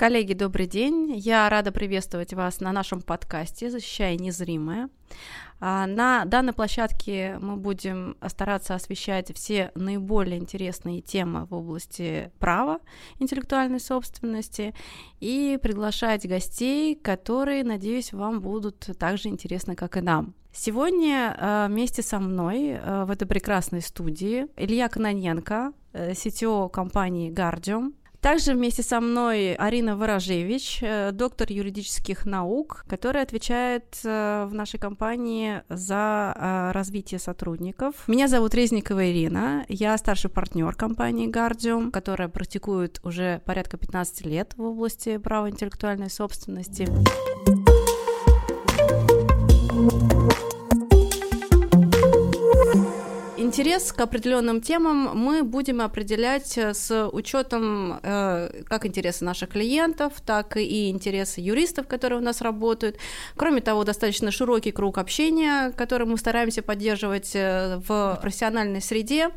[0.00, 1.16] Коллеги, добрый день.
[1.16, 4.90] Я рада приветствовать вас на нашем подкасте «Защищая незримое».
[5.58, 12.78] А, на данной площадке мы будем стараться освещать все наиболее интересные темы в области права,
[13.18, 14.72] интеллектуальной собственности
[15.18, 20.32] и приглашать гостей, которые, надеюсь, вам будут так же интересны, как и нам.
[20.52, 27.32] Сегодня а, вместе со мной а, в этой прекрасной студии Илья Кононенко, CTO э, компании
[27.32, 34.54] Guardium, также вместе со мной Арина Ворожевич, э, доктор юридических наук, которая отвечает э, в
[34.54, 37.94] нашей компании за э, развитие сотрудников.
[38.06, 44.54] Меня зовут Резникова Ирина, я старший партнер компании Guardium, которая практикует уже порядка 15 лет
[44.56, 46.88] в области права интеллектуальной собственности.
[53.48, 60.12] Интерес к определенным темам мы будем определять э, с учетом э, как интересы наших клиентов,
[60.26, 62.98] так и интересы юристов, которые у нас работают.
[63.36, 69.30] Кроме того, достаточно широкий круг общения, который мы стараемся поддерживать э, в профессиональной среде.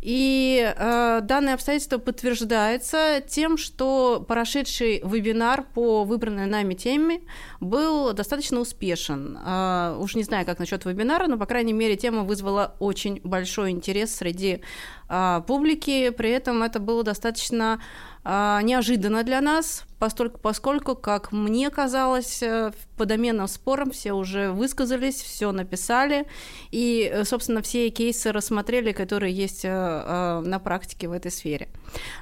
[0.00, 7.22] И э, данное обстоятельство подтверждается тем, что прошедший вебинар по выбранной нами теме
[7.60, 9.36] был достаточно успешен.
[9.44, 13.70] Э, уж не знаю, как насчет вебинара, но, по крайней мере, тема вызвала очень большой
[13.70, 14.62] интерес среди
[15.08, 16.10] э, публики.
[16.10, 17.80] При этом это было достаточно
[18.28, 25.16] неожиданно для нас, поскольку, поскольку, как мне казалось, э, по доменным спорам все уже высказались,
[25.22, 26.26] все написали,
[26.70, 31.68] и, э, собственно, все кейсы рассмотрели, которые есть э, на практике в этой сфере.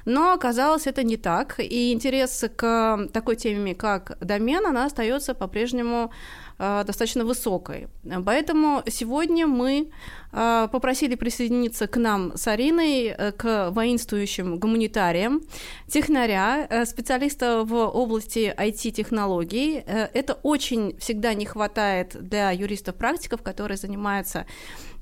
[0.05, 6.11] Но оказалось это не так, и интерес к такой теме, как домен, она остается по-прежнему
[6.57, 7.87] достаточно высокой.
[8.25, 9.91] Поэтому сегодня мы
[10.31, 15.41] э, попросили присоединиться к нам с Ариной, э, к воинствующим гуманитариям,
[15.87, 19.83] технаря, специалиста в области IT-технологий.
[20.13, 24.45] Это очень всегда не хватает для юристов-практиков, которые занимаются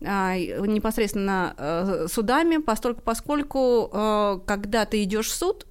[0.02, 5.66] непосредственно судами, поскольку когда ты идешь в суд,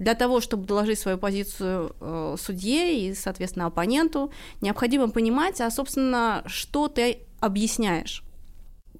[0.00, 6.42] для того, чтобы доложить свою позицию э, судье и, соответственно, оппоненту, необходимо понимать, а, собственно,
[6.46, 8.24] что ты объясняешь.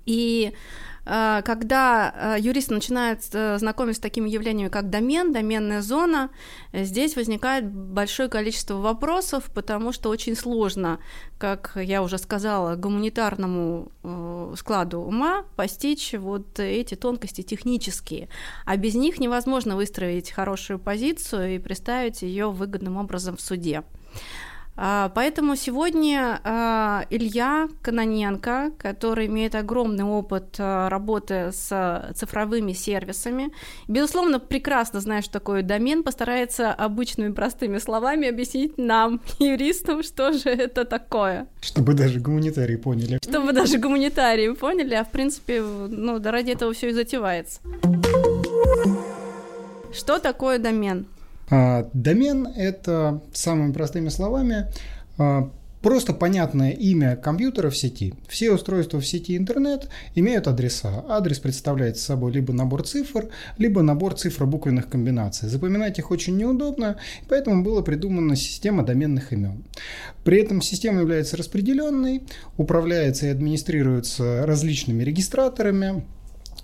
[0.05, 0.53] И
[1.10, 6.31] когда э, юрист начинает э, знакомиться с такими явлениями, как домен, доменная зона,
[6.72, 11.00] здесь возникает большое количество вопросов, потому что очень сложно,
[11.38, 13.91] как я уже сказала, гуманитарному
[14.56, 18.28] складу ума постичь вот эти тонкости технические.
[18.65, 23.82] А без них невозможно выстроить хорошую позицию и представить ее выгодным образом в суде.
[24.83, 33.53] А, поэтому сегодня а, Илья Каноненко, который имеет огромный опыт а, работы с цифровыми сервисами,
[33.89, 40.49] безусловно, прекрасно знает, что такое домен, постарается обычными простыми словами объяснить нам, юристам, что же
[40.49, 41.47] это такое.
[41.61, 43.19] Чтобы даже гуманитарии поняли.
[43.23, 47.61] Чтобы даже гуманитарии поняли, а в принципе, ну, да ради этого все и затевается.
[49.93, 51.05] Что такое домен?
[51.50, 54.66] А, домен— это, самыми простыми словами,
[55.19, 55.50] а,
[55.83, 58.15] просто понятное имя компьютера в сети.
[58.28, 61.05] Все устройства в сети интернет имеют адреса.
[61.09, 63.28] Адрес представляет собой либо набор цифр,
[63.59, 65.49] либо набор цифро-буквенных комбинаций.
[65.49, 66.97] Запоминать их очень неудобно,
[67.28, 69.65] поэтому была придумана система доменных имен.
[70.22, 72.22] При этом система является распределенной,
[72.56, 76.05] управляется и администрируется различными регистраторами,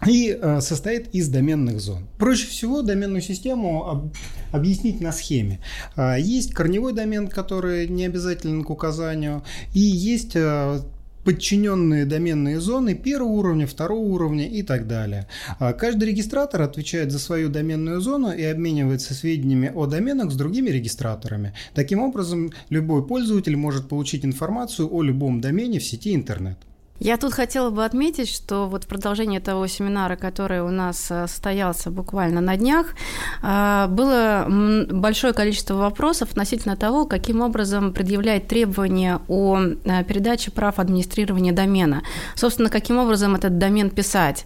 [0.04, 2.06] и э, состоит из доменных зон.
[2.18, 4.14] Проще всего доменную систему об,
[4.52, 5.60] объяснить на схеме.
[5.96, 9.42] Э, есть корневой домен, который не обязателен к указанию,
[9.72, 10.80] и есть э,
[11.24, 15.26] подчиненные доменные зоны первого уровня, второго уровня и так далее.
[15.58, 21.52] Каждый регистратор отвечает за свою доменную зону и обменивается сведениями о доменах с другими регистраторами.
[21.74, 26.58] Таким образом, любой пользователь может получить информацию о любом домене в сети интернет.
[26.98, 31.26] Я тут хотела бы отметить, что вот в продолжении того семинара, который у нас э,
[31.26, 32.94] состоялся буквально на днях,
[33.42, 34.46] э, было
[34.90, 42.02] большое количество вопросов относительно того, каким образом предъявлять требования о э, передаче прав администрирования домена.
[42.34, 44.44] Собственно, каким образом этот домен писать.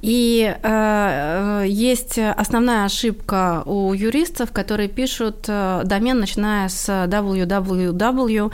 [0.00, 0.54] И
[1.64, 8.52] есть основная ошибка у юристов, которые пишут домен, начиная с www,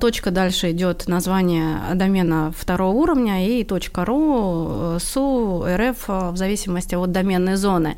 [0.00, 7.12] точка дальше идет название домена в второго уровня и .ru, .su, .rf в зависимости от
[7.12, 7.96] доменной зоны.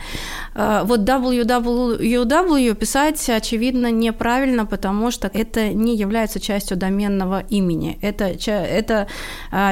[0.55, 7.99] Вот www писать, очевидно, неправильно, потому что это не является частью доменного имени.
[8.03, 9.07] Это, это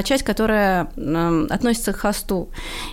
[0.05, 0.89] часть, которая
[1.51, 2.49] относится к хосту.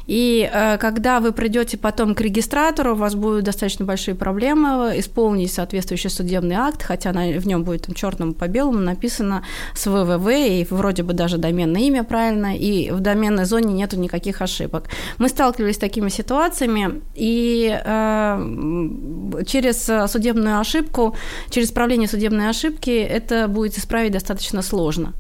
[0.08, 0.50] И
[0.80, 6.56] когда вы придете потом к регистратору, у вас будут достаточно большие проблемы исполнить соответствующий судебный
[6.56, 9.44] акт, хотя в нем будет черным по белому написано
[9.76, 14.42] с ВВВ, и вроде бы даже доменное имя правильно, и в доменной зоне нету никаких
[14.42, 14.90] ошибок.
[15.18, 21.16] Мы сталкивались с такими ситуациями, и э, через судебную ошибку,
[21.50, 25.14] через исправление судебной ошибки это будет исправить достаточно сложно.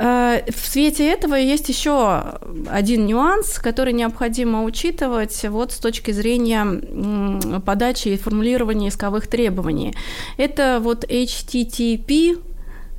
[0.00, 2.38] Э, в свете этого есть еще
[2.70, 9.94] один нюанс, который необходимо учитывать вот с точки зрения подачи и формулирования исковых требований.
[10.38, 12.38] Это вот HTTP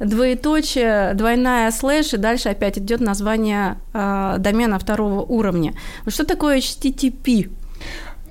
[0.05, 5.73] двоеточие, двойная слэш, и дальше опять идет название э, домена второго уровня.
[6.07, 7.49] Что такое HTTP?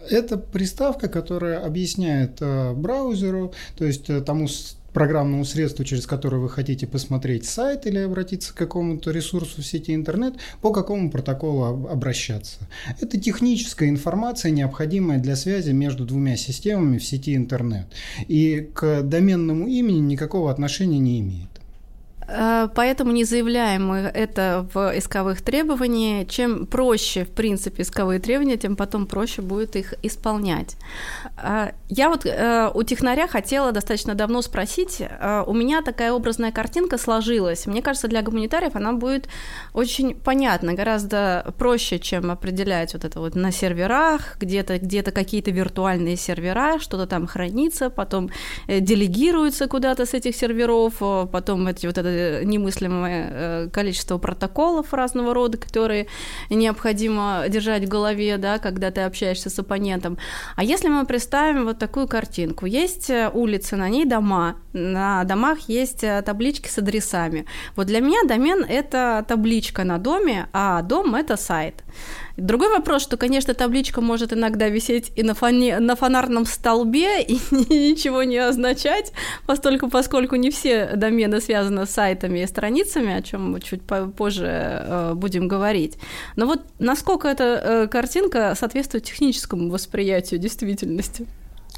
[0.08, 4.48] Это приставка, которая объясняет э, браузеру, то есть э, тому
[4.92, 9.94] программному средству, через которое вы хотите посмотреть сайт или обратиться к какому-то ресурсу в сети
[9.94, 12.58] интернет, по какому протоколу обращаться.
[13.00, 17.86] Это техническая информация, необходимая для связи между двумя системами в сети интернет.
[18.26, 21.49] И к доменному имени никакого отношения не имеет.
[22.30, 26.28] Э, поэтому не заявляем мы это в исковых требованиях.
[26.28, 30.76] Чем проще, в принципе, исковые требования, тем потом проще будет их исполнять.
[31.42, 35.02] Э, я вот э, у технаря хотела достаточно давно спросить.
[35.46, 37.66] У меня такая образная картинка сложилась.
[37.66, 39.28] Мне кажется, для гуманитариев она будет
[39.74, 46.16] очень понятна, гораздо проще, чем определять вот это вот на серверах, где-то где какие-то виртуальные
[46.16, 48.30] сервера, что-то там хранится, потом
[48.68, 50.98] делегируется куда-то с этих серверов,
[51.30, 56.06] потом эти вот это немыслимое э, количество протоколов разного рода, которые
[56.50, 60.18] необходимо держать в голове, да, когда ты общаешься с оппонентом.
[60.56, 65.60] А если мы представим вот такую картинку, есть э, улица, на ней дома, на домах
[65.68, 67.46] есть э, таблички с адресами.
[67.76, 71.82] Вот для меня домен– это табличка на доме, а дом– это сайт.
[72.40, 77.34] Другой вопрос, что, конечно, табличка может иногда висеть и на, фоне, на фонарном столбе и
[77.34, 79.12] ничего не означать,
[79.46, 84.46] поскольку, поскольку не все домены связаны с сайтами и страницами, о чем мы чуть позже
[84.46, 85.98] э, будем говорить.
[86.36, 91.26] Но вот насколько эта э, картинка соответствует техническому восприятию действительности?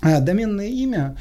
[0.00, 1.16] А, доменное имя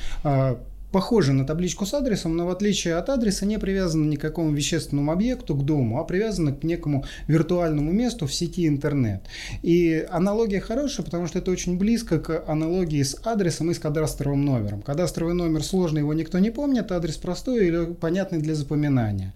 [0.91, 4.51] похожи на табличку с адресом, но в отличие от адреса не привязаны ни к какому
[4.51, 9.21] вещественному объекту, к дому, а привязаны к некому виртуальному месту в сети интернет.
[9.61, 14.43] И аналогия хорошая, потому что это очень близко к аналогии с адресом и с кадастровым
[14.43, 14.81] номером.
[14.81, 19.33] Кадастровый номер сложный, его никто не помнит, адрес простой или понятный для запоминания.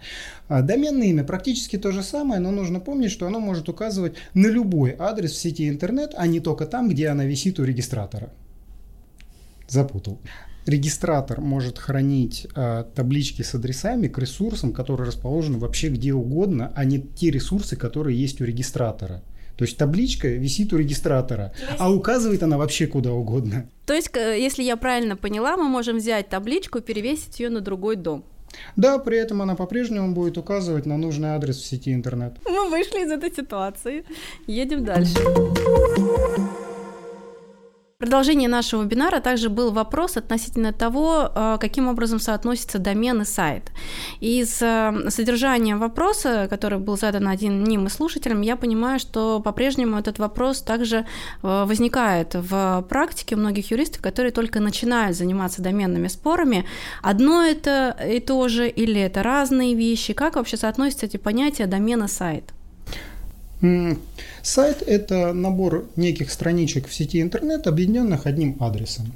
[0.47, 4.47] А доменное имя практически то же самое, но нужно помнить, что оно может указывать на
[4.47, 8.31] любой адрес в сети интернет, а не только там, где она висит у регистратора.
[9.67, 10.19] Запутал
[10.65, 16.85] регистратор может хранить э, таблички с адресами к ресурсам, которые расположены вообще где угодно, а
[16.85, 19.21] не те ресурсы, которые есть у регистратора.
[19.57, 21.73] То есть табличка висит у регистратора, есть...
[21.79, 23.69] а указывает она вообще куда угодно.
[23.85, 27.95] То есть, если я правильно поняла, мы можем взять табличку и перевесить ее на другой
[27.95, 28.25] дом.
[28.75, 32.37] Да, при этом она по-прежнему будет указывать на нужный адрес в сети интернет.
[32.45, 34.05] Мы вышли из этой ситуации.
[34.47, 35.15] Едем дальше.
[37.97, 43.71] Продолжение нашего вебинара также был вопрос относительно того, э, каким образом соотносятся домен и сайт.
[44.19, 50.19] Из э, содержания вопроса, который был задан одним из слушателям, я понимаю, что по-прежнему этот
[50.19, 51.03] вопрос также э,
[51.41, 56.65] возникает в практике у многих юристов, которые только начинают заниматься доменными спорами.
[57.01, 60.11] Одно это и то же или это разные вещи?
[60.11, 62.55] Как вообще соотносятся эти понятия домен и сайт?
[64.41, 69.13] Сайт– это набор неких страничек в сети интернет, объединенных одним адресом.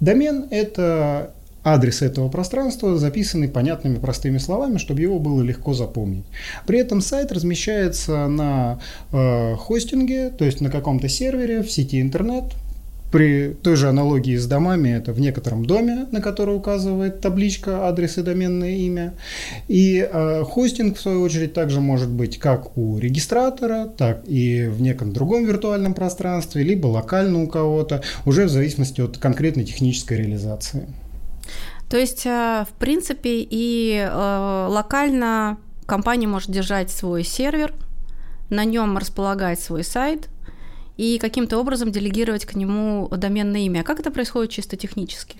[0.00, 1.32] Домен– это
[1.66, 6.24] адрес этого пространства, записанный понятными простыми словами, чтобы его было легко запомнить.
[6.64, 8.78] При этом сайт размещается на
[9.12, 12.44] э, хостинге, то есть на каком-то сервере в сети интернет,
[13.10, 18.18] при той же аналогии с домами, это в некотором доме, на который указывает табличка, адрес
[18.18, 19.14] и доменное имя.
[19.68, 24.80] И э, хостинг, в свою очередь, также может быть как у регистратора, так и в
[24.80, 30.86] неком другом виртуальном пространстве, либо локально у кого-то, уже в зависимости от конкретной технической реализации.
[31.88, 37.72] То есть, э, в принципе, и э, локально компания может держать свой сервер,
[38.50, 40.28] на нем располагать свой сайт–
[40.96, 43.82] и каким-то образом делегировать к нему доменное имя.
[43.82, 45.36] Как это происходит чисто технически?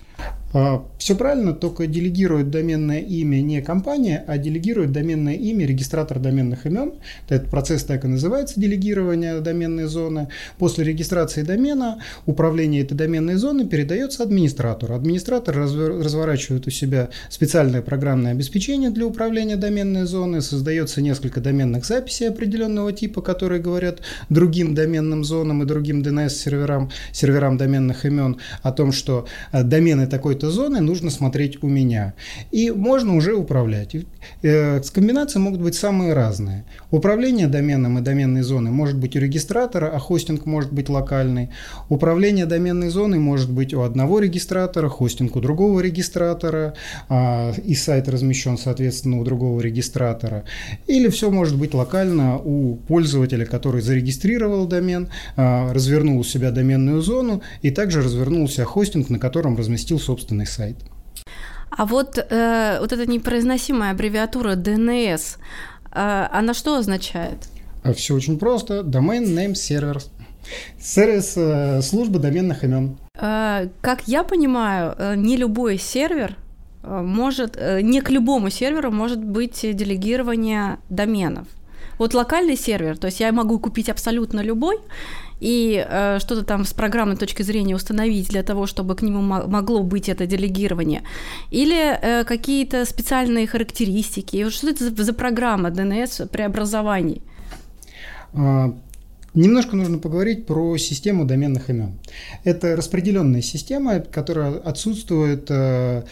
[0.53, 6.65] А, Все правильно, только делегирует доменное имя не компания, а делегирует доменное имя регистратор доменных
[6.65, 6.93] имен.
[7.27, 10.29] Этот процесс так и называется, делегирование доменной зоны.
[10.57, 14.95] После регистрации домена управление этой доменной зоны передается администратору.
[14.95, 22.29] Администратор разворачивает у себя специальное программное обеспечение для управления доменной зоны, создается несколько доменных записей
[22.29, 23.99] определенного типа, которые говорят
[24.29, 30.07] другим доменным зонам и другим DNS-серверам, серверам доменных имен о том, что э, домены
[30.37, 32.13] такой-то зоны нужно смотреть у меня.
[32.51, 33.95] И можно уже управлять.
[34.43, 36.63] Э, комбинации могут быть самые разные.
[36.91, 41.49] Управление доменом и доменной зоной может быть у регистратора, а хостинг может быть локальный.
[41.89, 46.73] Управление доменной зоной может быть у одного регистратора, хостинг у другого регистратора,
[47.09, 50.43] а, и сайт размещен, соответственно, у другого регистратора.
[50.87, 57.01] Или все может быть локально у пользователя, который зарегистрировал домен, а, развернул у себя доменную
[57.01, 60.75] зону и также развернул у хостинг, на котором разместил собственный сайт.
[61.69, 65.37] А вот, э, вот эта непроизносимая аббревиатура DNS,
[65.91, 67.47] э, она что означает?
[67.83, 68.81] А Все очень просто.
[68.81, 70.01] Domain Name Server.
[70.79, 72.97] Сервис э, службы доменных имен.
[73.15, 76.35] Э, как я понимаю, э, не любой сервер
[76.83, 81.47] э, может, э, не к любому серверу может быть делегирование доменов.
[81.97, 84.77] Вот локальный сервер, то есть я могу купить абсолютно любой,
[85.39, 89.83] и э, что-то там с программной точки зрения установить для того, чтобы к нему могло
[89.83, 91.03] быть это делегирование,
[91.51, 94.49] или э, какие-то специальные характеристики.
[94.49, 97.21] Что это за, за программа DNS преобразований?
[98.33, 98.73] А,
[99.37, 101.99] Немножко нужно поговорить про систему доменных имен.
[102.43, 106.03] Это распределенная система, которая отсутствует э,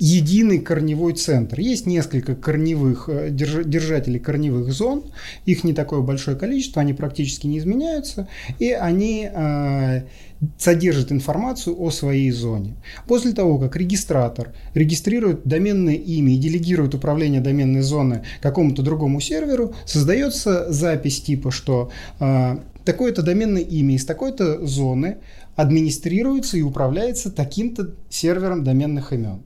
[0.00, 1.60] единый корневой центр.
[1.60, 5.04] Есть несколько корневых э, держателей корневых зон,
[5.44, 8.26] их не такое большое количество, они практически не изменяются,
[8.58, 10.02] и они э,
[10.56, 12.76] содержит информацию о своей зоне.
[13.06, 19.74] После того, как регистратор регистрирует доменное имя и делегирует управление доменной зоны какому-то другому серверу,
[19.84, 21.90] создается запись типа, что
[22.20, 25.18] э, такое-то доменное имя из такой-то зоны
[25.56, 29.42] администрируется и управляется таким-то сервером доменных имен.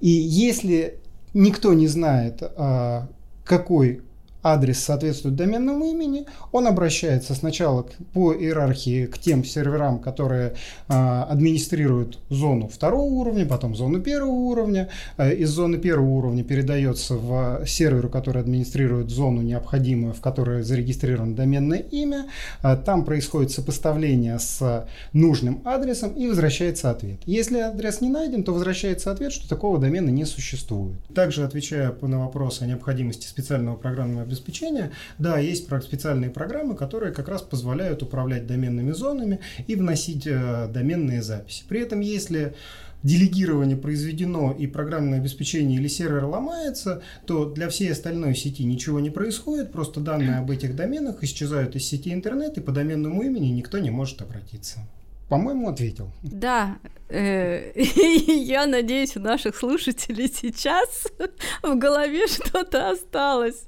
[0.00, 0.98] И если
[1.34, 3.02] никто не знает, э,
[3.44, 4.02] какой
[4.42, 10.54] адрес соответствует доменному имени, он обращается сначала по иерархии к тем серверам, которые
[10.88, 14.88] а, администрируют зону второго уровня, потом зону первого уровня.
[15.16, 21.34] А, из зоны первого уровня передается в серверу, который администрирует зону необходимую, в которой зарегистрировано
[21.34, 22.26] доменное имя.
[22.62, 27.20] А, там происходит сопоставление с нужным адресом и возвращается ответ.
[27.26, 30.98] Если адрес не найден, то возвращается ответ, что такого домена не существует.
[31.14, 37.28] Также отвечая на вопрос о необходимости специального программного обеспечения, да, есть специальные программы, которые как
[37.28, 41.64] раз позволяют управлять доменными зонами и вносить э, доменные записи.
[41.68, 42.54] При этом, если
[43.02, 49.10] делегирование произведено и программное обеспечение или сервер ломается, то для всей остальной сети ничего не
[49.10, 53.78] происходит, просто данные об этих доменах исчезают из сети интернет, и по доменному имени никто
[53.78, 54.80] не может обратиться.
[55.28, 56.10] По-моему, ответил.
[56.22, 61.06] Да, э, я надеюсь, у наших слушателей сейчас
[61.62, 63.66] в голове что-то осталось,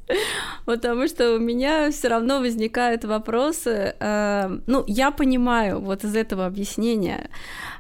[0.65, 3.95] потому что у меня все равно возникают вопросы.
[3.99, 7.31] Э, ну, я понимаю вот из этого объяснения,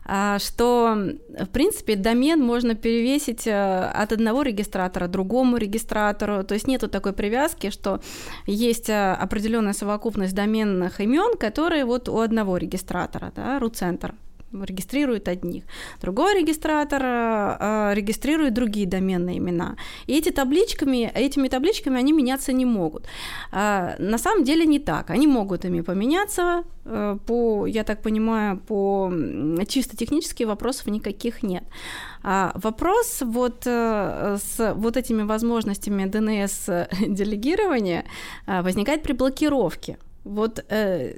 [0.06, 0.96] э, что,
[1.38, 7.70] в принципе, домен можно перевесить от одного регистратора другому регистратору, то есть нету такой привязки,
[7.70, 8.00] что
[8.46, 14.14] есть определенная совокупность доменных имен, которые вот у одного регистратора, да, root-центр
[14.52, 15.64] регистрирует одних.
[16.00, 19.76] Другой регистратор э, регистрирует другие доменные имена.
[20.07, 23.07] И эти табличками, этими табличками они меняться не могут.
[23.52, 25.11] Э, на самом деле не так.
[25.11, 26.64] Они могут ими поменяться.
[26.85, 29.12] Э, по, я так понимаю, по
[29.69, 31.64] чисто технических вопросов никаких нет.
[32.23, 38.04] А вопрос вот э, с вот этими возможностями DNS-делегирования
[38.47, 39.99] э, возникает при блокировке.
[40.24, 41.14] Вот э,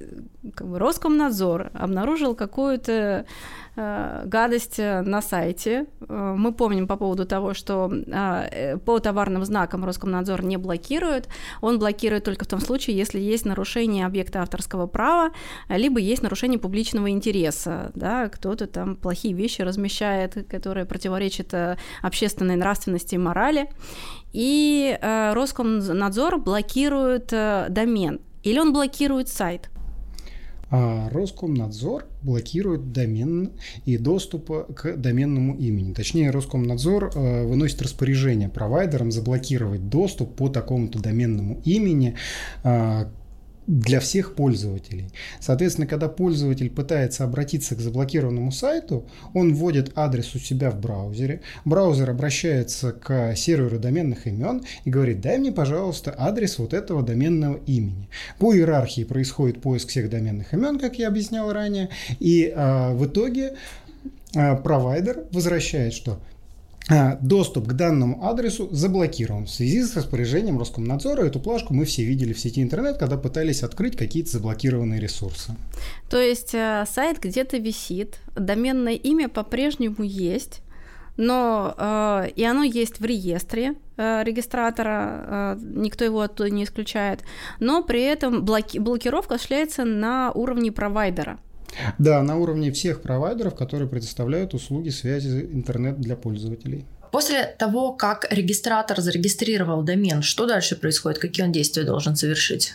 [0.54, 3.26] как бы Роскомнадзор обнаружил какую-то
[3.74, 5.86] э, гадость на сайте.
[6.08, 11.28] Э, мы помним по поводу того, что э, по товарным знакам Роскомнадзор не блокирует.
[11.60, 15.32] Он блокирует только в том случае, если есть нарушение объекта авторского права,
[15.68, 17.90] либо есть нарушение публичного интереса.
[17.94, 23.68] Да, кто-то там плохие вещи размещает, которые противоречат э, общественной нравственности и морали.
[24.32, 29.70] И э, Роскомнадзор блокирует э, домен или он блокирует сайт?
[30.74, 33.50] А Роскомнадзор блокирует домен
[33.84, 35.92] и доступ к доменному имени.
[35.92, 42.16] Точнее, Роскомнадзор э, выносит распоряжение провайдерам заблокировать доступ по такому-то доменному имени,
[42.64, 43.04] э,
[43.66, 45.10] для всех пользователей.
[45.40, 51.42] Соответственно, когда пользователь пытается обратиться к заблокированному сайту, он вводит адрес у себя в браузере,
[51.64, 57.60] браузер обращается к серверу доменных имен и говорит, дай мне, пожалуйста, адрес вот этого доменного
[57.66, 58.08] имени.
[58.38, 61.88] По иерархии происходит поиск всех доменных имен, как я объяснял ранее,
[62.18, 63.54] и а, в итоге
[64.34, 66.18] а, провайдер возвращает что?
[66.90, 71.24] А, доступ к данному адресу заблокирован в связи с распоряжением Роскомнадзора.
[71.24, 75.54] Эту плашку мы все видели в сети интернет, когда пытались открыть какие-то заблокированные ресурсы.
[76.10, 80.60] То есть э, сайт где-то висит, доменное имя по-прежнему есть,
[81.16, 87.20] но э, и оно есть в реестре э, регистратора, э, никто его оттуда не исключает,
[87.60, 91.38] но при этом блоки- блокировка осуществляется на уровне провайдера.
[91.98, 96.84] Да, на уровне всех провайдеров, которые предоставляют услуги связи интернет для пользователей.
[97.10, 101.18] После того, как регистратор зарегистрировал домен, что дальше происходит?
[101.18, 102.72] Какие он действия должен совершить?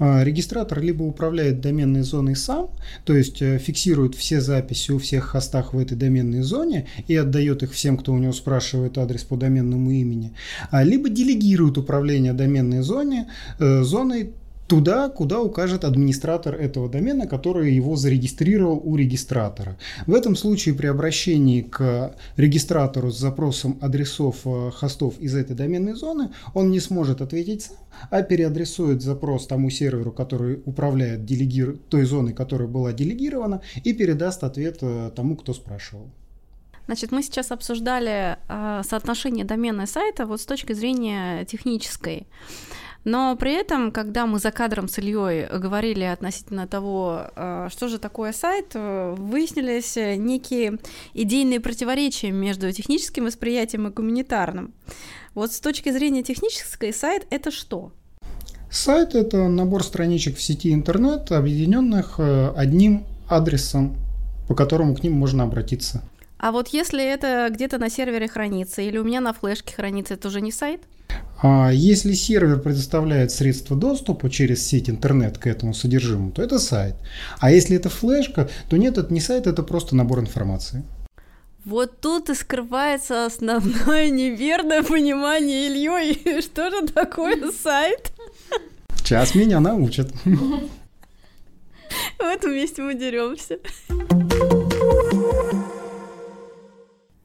[0.00, 2.70] А, регистратор либо управляет доменной зоной сам,
[3.04, 7.62] то есть э, фиксирует все записи у всех хостах в этой доменной зоне и отдает
[7.62, 10.32] их всем, кто у него спрашивает адрес по доменному имени,
[10.70, 14.32] а, либо делегирует управление доменной зоне, э, зоной
[14.70, 19.76] туда, куда укажет администратор этого домена, который его зарегистрировал у регистратора.
[20.06, 25.94] В этом случае при обращении к регистратору с запросом адресов э, хостов из этой доменной
[25.94, 27.78] зоны он не сможет ответить сам,
[28.10, 31.76] а переадресует запрос тому серверу, который управляет делегир...
[31.88, 36.06] той зоной, которая была делегирована, и передаст ответ э, тому, кто спрашивал.
[36.86, 42.28] Значит, мы сейчас обсуждали э, соотношение домена и сайта вот с точки зрения технической.
[43.04, 47.98] Но при этом, когда мы за кадром с Ильей говорили относительно того, э, что же
[47.98, 50.78] такое сайт, э, выяснились некие
[51.14, 54.74] идейные противоречия между техническим восприятием и гуманитарным.
[55.34, 57.92] Вот с точки зрения технической, сайт– это что?
[58.70, 63.96] Сайт– это набор страничек в сети интернет, объединенных э, одним адресом,
[64.46, 66.02] по которому к ним можно обратиться.
[66.40, 70.28] А вот если это где-то на сервере хранится или у меня на флешке хранится, это
[70.28, 70.80] уже не сайт?
[71.42, 76.94] А если сервер предоставляет средства доступа через сеть интернет к этому содержимому, то это сайт.
[77.40, 80.82] А если это флешка, то нет, это не сайт, это просто набор информации.
[81.66, 86.40] Вот тут и скрывается основное неверное понимание Ильей.
[86.42, 88.14] Что же такое сайт?
[88.96, 90.10] Сейчас меня научат.
[92.18, 93.58] В этом месте мы деремся.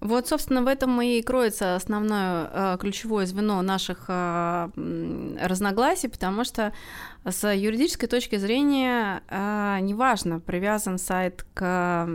[0.06, 4.70] Вот, собственно, в этом и кроется основное э, ключевое звено наших э,
[5.42, 6.74] разногласий, потому что
[7.24, 12.08] с юридической точки зрения э, неважно, привязан сайт к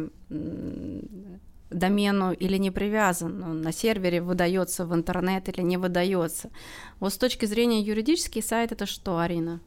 [1.70, 6.50] домену или не привязан, он на сервере выдается в интернет или не выдается.
[7.00, 9.58] Вот с точки зрения юридический сайт это что, Арина?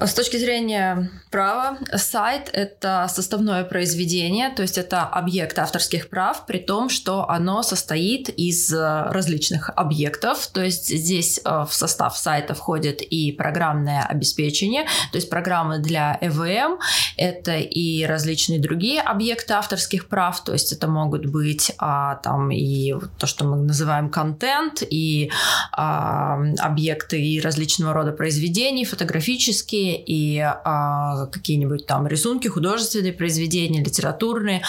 [0.00, 6.58] С точки зрения права, сайт— это составное произведение, то есть это объект авторских прав, при
[6.58, 12.54] том, что оно состоит из э, различных объектов, то есть здесь э, в состав сайта
[12.54, 16.78] входит и программное обеспечение, то есть программы для EVM,
[17.18, 22.94] это и различные другие объекты авторских прав, то есть это могут быть а, там и
[23.18, 25.30] то, что мы называем контент, и
[25.72, 34.62] а, объекты и различного рода произведений, фотографические, и а, какие-нибудь там рисунки, художественные произведения, литературные.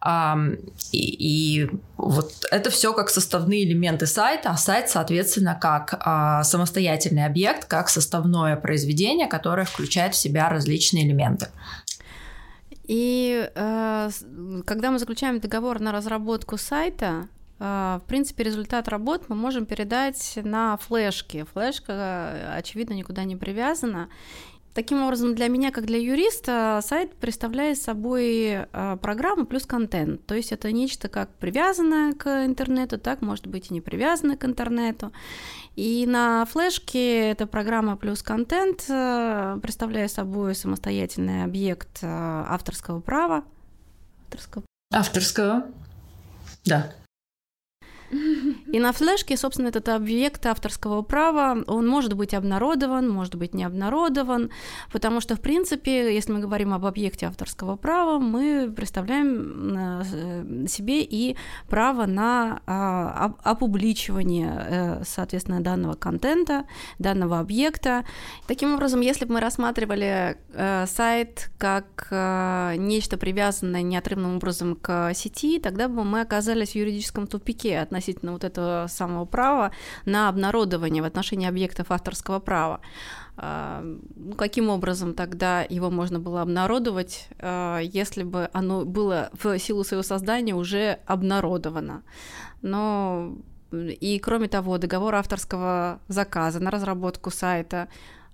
[0.00, 0.36] А,
[0.92, 7.24] и, и вот это все как составные элементы сайта, а сайт, соответственно, как а, самостоятельный
[7.24, 11.48] объект, как составное произведение, которое включает в себя различные элементы.
[12.84, 14.10] И э,
[14.66, 20.38] когда мы заключаем договор на разработку сайта, э, в принципе, результат работ мы можем передать
[20.42, 21.46] на флешки.
[21.54, 24.10] Флешка, очевидно, никуда не привязана.
[24.74, 30.26] Таким образом, для меня, как для юриста, сайт представляет собой а, программу плюс контент.
[30.26, 34.44] То есть это нечто как привязанное к интернету, так может быть и не привязанное к
[34.44, 35.12] интернету.
[35.76, 43.44] И на флешке эта программа плюс контент а, представляет собой самостоятельный объект а, авторского права.
[44.24, 44.64] Авторского.
[44.92, 45.66] Авторского.
[46.64, 46.92] Да.
[48.72, 53.64] И на флешке, собственно, этот объект авторского права, он может быть обнародован, может быть не
[53.64, 54.50] обнародован,
[54.92, 61.02] потому что, в принципе, если мы говорим об объекте авторского права, мы представляем э, себе
[61.02, 61.36] и
[61.68, 66.64] право на а, опубличивание, э, соответственно, данного контента,
[66.98, 68.04] данного объекта.
[68.46, 71.84] Таким образом, если бы мы рассматривали э, сайт как
[72.78, 78.44] нечто привязанное неотрывным образом к сети, тогда бы мы оказались в юридическом тупике относительно вот
[78.44, 79.70] этого этого самого права
[80.06, 82.80] на обнародование в отношении объектов авторского права.
[83.36, 83.82] А,
[84.16, 89.84] ну, каким образом тогда его можно было обнародовать, а, если бы оно было в силу
[89.84, 92.02] своего создания уже обнародовано?
[92.62, 93.34] Но
[93.72, 97.88] и кроме того, договор авторского заказа на разработку сайта,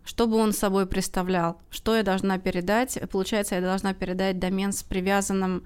[0.04, 2.98] что бы он собой представлял, что я должна передать.
[3.10, 5.64] Получается, я должна передать домен с привязанным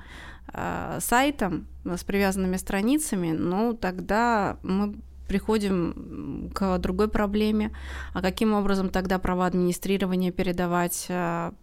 [0.53, 4.95] э, сайтом, с привязанными страницами, ну тогда мы
[5.29, 7.73] приходим к другой проблеме,
[8.13, 11.07] а каким образом тогда права администрирования передавать.
[11.09, 11.55] А,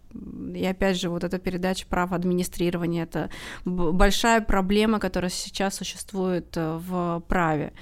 [0.54, 3.30] и опять же, вот эта передача прав администрирования– это
[3.64, 7.72] большая проблема, которая сейчас существует э, в праве.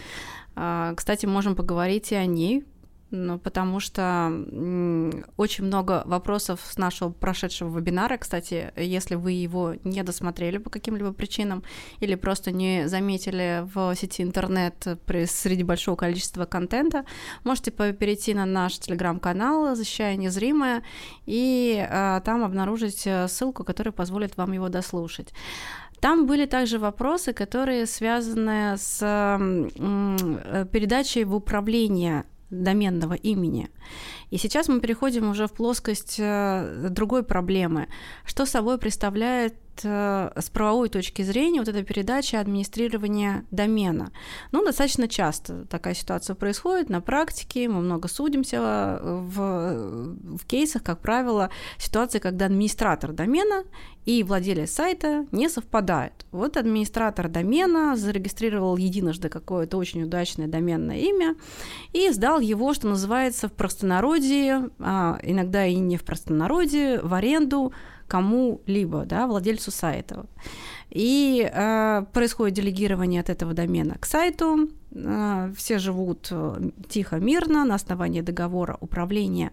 [0.54, 2.64] А, кстати, можем поговорить и о ней,
[3.10, 4.32] ну, потому что
[5.36, 8.16] очень много вопросов с нашего прошедшего вебинара.
[8.16, 11.64] Кстати, если вы его не досмотрели по каким-либо причинам
[11.98, 17.04] или просто не заметили в сети интернет при, среди большого количества контента,
[17.42, 20.82] можете перейти на наш телеграм-канал «Защищая незримое»
[21.26, 25.32] и а, там обнаружить э, ссылку, которая позволит вам его дослушать.
[26.00, 33.68] Там были также вопросы, которые связаны с э, передачей в управление доменного имени.
[34.30, 37.88] И сейчас мы переходим уже в плоскость э, другой проблемы.
[38.24, 39.54] Что собой представляет
[39.88, 44.12] с правовой точки зрения вот эта передача администрирования домена.
[44.52, 48.58] Ну, достаточно часто такая ситуация происходит на практике, мы много судимся
[49.00, 53.64] э, в, в кейсах, как правило, ситуации, когда администратор домена
[54.06, 56.26] и владелец сайта не совпадают.
[56.32, 61.36] Вот администратор домена зарегистрировал единожды какое-то очень удачное доменное имя
[61.92, 67.72] и сдал его, что называется, в простонародье, а иногда и не в простонародье, в аренду
[68.10, 70.26] кому-либо, да, владельцу сайта.
[70.90, 74.68] И э, происходит делегирование от этого домена к сайту.
[74.90, 79.52] Э, все живут э, тихо, мирно на основании договора управления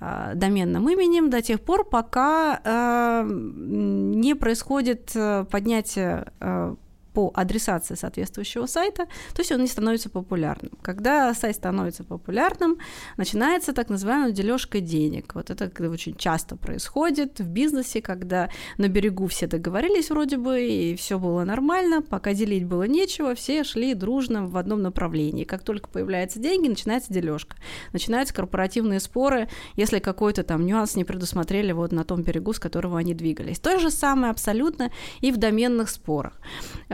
[0.00, 6.74] э, доменным именем до тех пор, пока э, не происходит э, поднятие э,
[7.12, 10.72] по адресации соответствующего сайта, то есть он не становится популярным.
[10.82, 12.78] Когда сайт становится популярным,
[13.16, 15.34] начинается так называемая дележка денег.
[15.34, 20.96] Вот это очень часто происходит в бизнесе, когда на берегу все договорились вроде бы, и
[20.96, 25.44] все было нормально, пока делить было нечего, все шли дружно в одном направлении.
[25.44, 27.56] Как только появляются деньги, начинается дележка.
[27.92, 32.98] Начинаются корпоративные споры, если какой-то там нюанс не предусмотрели вот на том берегу, с которого
[32.98, 33.58] они двигались.
[33.58, 34.90] То же самое абсолютно
[35.20, 36.40] и в доменных спорах.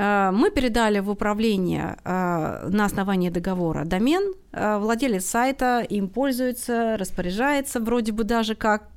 [0.04, 6.96] Э, мы передали в управление э, на основании договора домен, э, владелец сайта им пользуется,
[6.98, 8.88] распоряжается вроде бы даже как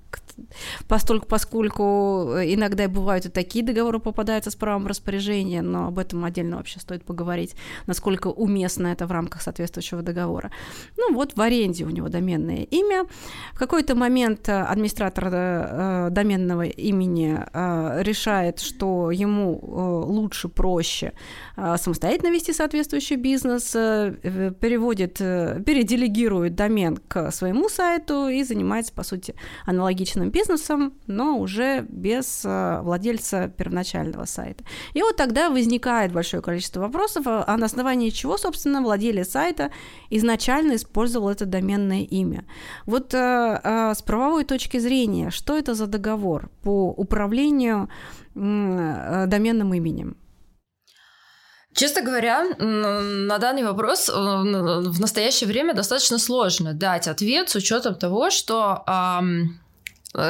[0.88, 6.24] постольку, поскольку э, иногда бывают и такие договоры попадаются с правом распоряжения, но об этом
[6.26, 7.56] отдельно вообще стоит поговорить,
[7.88, 10.52] насколько уместно это в рамках соответствующего договора.
[10.98, 13.06] Ну вот в аренде у него доменное имя.
[13.54, 17.38] В какой-то момент э, администратор э, доменного имени
[18.02, 19.60] решает, что ему
[20.08, 21.14] лучше, проще
[21.56, 30.07] самостоятельно вести соответствующий бизнес, переводит, переделегирует домен к своему сайту и занимается, по сути, аналогичным
[30.08, 34.64] собственным бизнесом, но уже без э, владельца первоначального сайта.
[34.94, 39.72] И вот тогда возникает большое количество вопросов, а, на основании чего, собственно, владелец сайта
[40.10, 42.46] изначально использовал это доменное имя.
[42.86, 47.90] Вот э, э, с правовой точки зрения, что это за договор по управлению
[48.36, 50.16] доменным именем?
[51.74, 58.30] Честно говоря, на данный вопрос в настоящее время достаточно сложно дать ответ с учетом того,
[58.30, 59.22] что Э,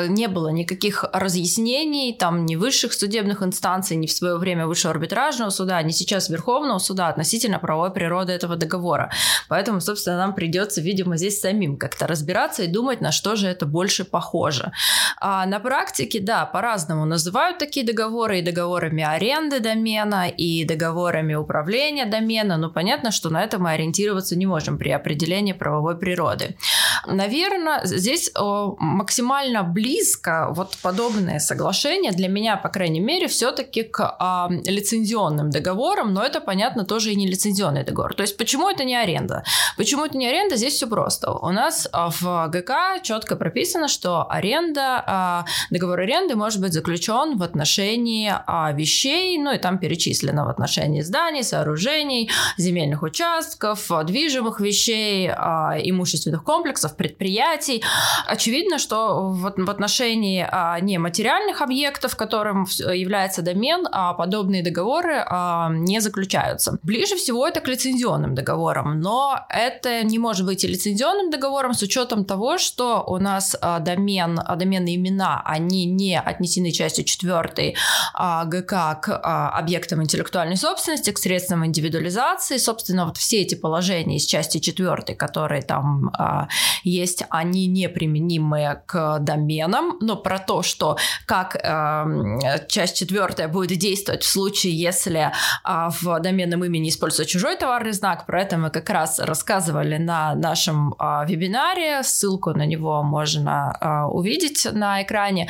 [0.07, 5.49] не было никаких разъяснений, там ни высших судебных инстанций, ни в свое время высшего арбитражного
[5.49, 9.11] суда, ни сейчас Верховного суда относительно правовой природы этого договора.
[9.49, 13.65] Поэтому, собственно, нам придется, видимо, здесь самим как-то разбираться и думать, на что же это
[13.65, 14.71] больше похоже.
[15.19, 22.05] А на практике, да, по-разному называют такие договоры, и договорами аренды домена, и договорами управления
[22.05, 26.57] домена, но понятно, что на это мы ориентироваться не можем при определении правовой природы.
[27.05, 34.49] Наверное, здесь максимально близко вот подобное соглашение для меня, по крайней мере, все-таки к а,
[34.49, 38.15] лицензионным договорам, но это, понятно, тоже и не лицензионный договор.
[38.15, 39.43] То есть почему это не аренда?
[39.77, 40.55] Почему это не аренда?
[40.55, 41.31] Здесь все просто.
[41.31, 47.37] У нас а, в ГК четко прописано, что аренда, а, договор аренды может быть заключен
[47.37, 54.59] в отношении а, вещей, ну и там перечислено в отношении зданий, сооружений, земельных участков, движимых
[54.59, 57.83] вещей, а, имущественных комплексов, предприятий.
[58.25, 65.99] Очевидно, что в отношении а, нематериальных объектов, которым является домен, а подобные договоры а, не
[65.99, 66.79] заключаются.
[66.83, 71.81] Ближе всего это к лицензионным договорам, но это не может быть и лицензионным договором с
[71.81, 77.75] учетом того, что у нас а, домен, а, доменные имена, они не отнесены частью 4
[78.13, 82.57] а, ГК к а, объектам интеллектуальной собственности, к средствам индивидуализации.
[82.57, 86.47] Собственно, вот все эти положения из части 4, которые там а,
[86.83, 94.23] есть, они неприменимы к доменам, но про то, что как э, часть 4 будет действовать
[94.23, 95.31] в случае, если
[95.63, 100.35] э, в доменном имени используется чужой товарный знак, про это мы как раз рассказывали на
[100.35, 105.49] нашем э, вебинаре, ссылку на него можно э, увидеть на экране.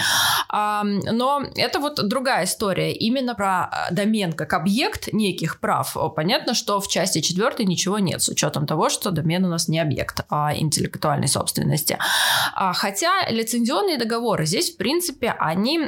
[0.54, 5.96] Э, но это вот другая история, именно про домен как объект неких прав.
[6.16, 9.80] Понятно, что в части 4 ничего нет, с учетом того, что домен у нас не
[9.80, 11.98] объект а интеллектуальной собственности.
[12.54, 13.30] Хотя
[13.88, 15.80] лицензионные договоры здесь, в принципе, они...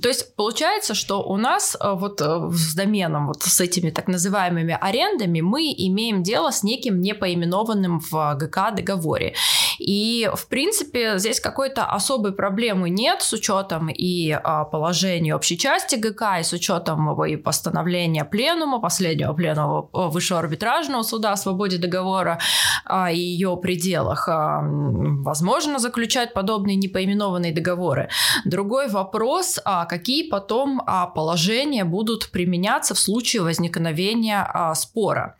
[0.00, 4.08] То есть получается, что у нас э, вот э, с доменом, вот с этими так
[4.08, 9.34] называемыми арендами мы имеем дело с неким непоименованным в ГК договоре.
[9.78, 15.96] И, в принципе, здесь какой-то особой проблемы нет с учетом и а, положения общей части
[15.96, 22.38] ГК, и с учетом и постановления пленума, последнего пленума Высшего арбитражного суда о свободе договора
[22.84, 24.28] а, и ее пределах.
[24.28, 28.08] Возможно заключать подобные непоименованные договоры.
[28.44, 35.36] Другой вопрос, а какие потом а, положения будут применяться в случае возникновения а, спора.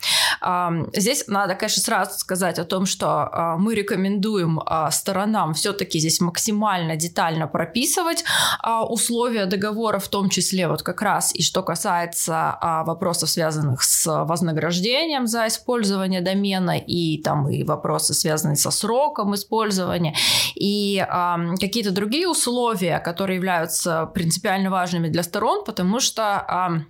[0.92, 6.20] Здесь надо, конечно, сразу сказать о том, что а, мы рекомендуем а, сторонам все-таки здесь
[6.20, 8.24] максимально детально прописывать
[8.60, 14.24] а, условия договора, в том числе вот как раз и что касается вопросов, связанных с
[14.24, 20.14] вознаграждением за использование домена и там и вопросы, связанные со сроком использования.
[20.54, 21.04] И
[21.60, 26.86] какие-то другие условия, которые являются принципиально важными для сторон, потому что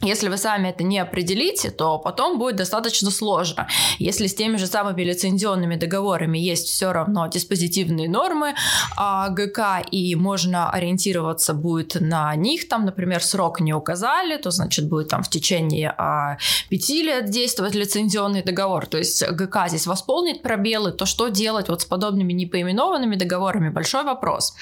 [0.00, 3.66] если вы сами это не определите, то потом будет достаточно сложно.
[3.98, 8.54] Если с теми же самыми лицензионными договорами есть все равно диспозитивные нормы
[8.96, 14.88] а, ГК, и можно ориентироваться будет на них, там, например, срок не указали, то, значит,
[14.88, 18.86] будет там в течение а, пяти лет действовать лицензионный договор.
[18.86, 23.68] То есть ГК здесь восполнит пробелы, то что делать вот с подобными непоименованными договорами?
[23.68, 24.54] Большой вопрос.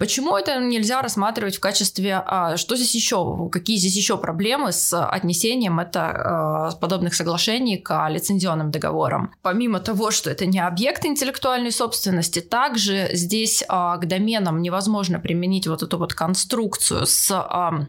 [0.00, 2.20] Почему это нельзя рассматривать в качестве...
[2.26, 3.48] А, что здесь еще?
[3.52, 9.32] Какие здесь еще проблемы с отнесением это, э, подобных соглашений к лицензионным договорам.
[9.42, 15.66] Помимо того, что это не объект интеллектуальной собственности, также здесь э, к доменам невозможно применить
[15.66, 17.86] вот эту вот конструкцию с э,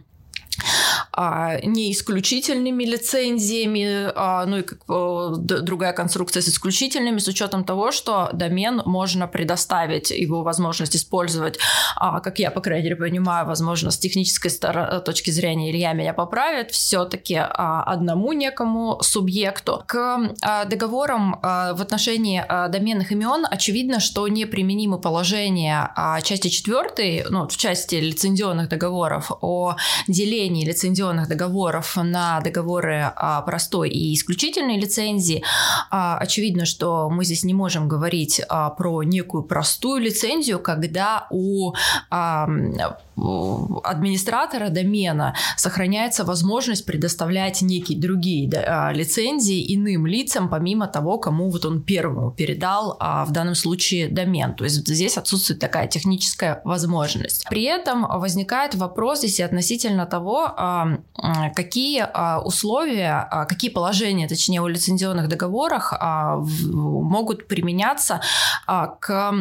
[1.13, 7.91] а, не исключительными лицензиями, а, ну и как, другая конструкция с исключительными, с учетом того,
[7.91, 11.60] что домен можно предоставить, его возможность использовать,
[11.95, 14.52] а, как я, по крайней мере, понимаю, возможно, с технической
[15.06, 19.84] точки зрения Илья меня поправит, все-таки а, одному некому субъекту.
[19.88, 26.47] К а, договорам а, в отношении а, доменных имен очевидно, что неприменимы положения а, части
[26.47, 29.76] 4, ну, в части лицензионных договоров о
[30.08, 30.65] делении разделении
[31.02, 35.44] лицензионных договоров на договоры а, простой и исключительной лицензии,
[35.90, 41.74] а, очевидно, что мы здесь не можем говорить а, про некую простую лицензию, когда у
[43.84, 48.48] администратора домена сохраняется возможность предоставлять некие другие
[48.94, 54.56] лицензии иным лицам, помимо того, кому вот он первому передал в данном случае домен.
[54.56, 57.46] То есть здесь отсутствует такая техническая возможность.
[57.50, 60.91] При этом возникает вопрос здесь относительно того, а,
[61.56, 68.22] какие а, условия, а, какие положения, точнее, у лицензионных договорах а, могут применяться
[68.68, 69.34] к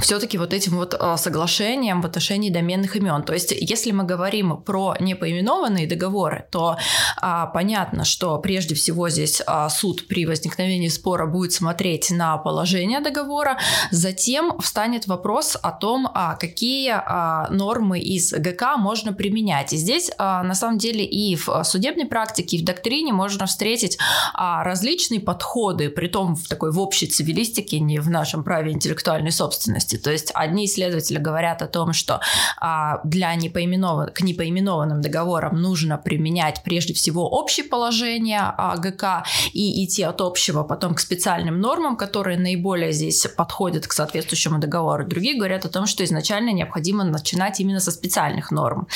[0.00, 3.22] все-таки вот этим вот а, соглашением в отношении доменных имен.
[3.22, 6.76] То есть, если мы говорим про непоименованные договоры, то
[7.16, 13.00] а, понятно, что прежде всего здесь а, суд при возникновении спора будет смотреть на положение
[13.00, 13.58] договора,
[13.90, 19.72] затем встанет вопрос о том, а, какие а, нормы из ГК можно применять.
[19.72, 23.98] И здесь, а, на самом деле, и в судебной практике, и в доктрине можно встретить
[24.34, 29.32] а, различные подходы, при том в такой в общей цивилистике, не в нашем праве интеллектуальной
[29.32, 29.96] собственности области.
[29.96, 32.20] То есть одни исследователи говорят о том, что
[32.60, 34.10] а, для непоименован...
[34.12, 40.64] к непоименованным договорам нужно применять прежде всего общее положение а, ГК и идти от общего
[40.64, 45.06] потом к специальным нормам, которые наиболее здесь подходят к соответствующему договору.
[45.06, 48.86] Другие говорят о том, что изначально необходимо начинать именно со специальных норм.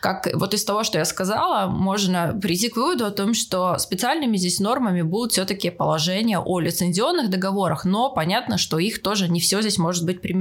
[0.00, 4.36] Как вот из того, что я сказала, можно прийти к выводу о том, что специальными
[4.38, 9.60] здесь нормами будут все-таки положения о лицензионных договорах, но понятно, что их тоже не все
[9.60, 10.39] здесь может быть применено.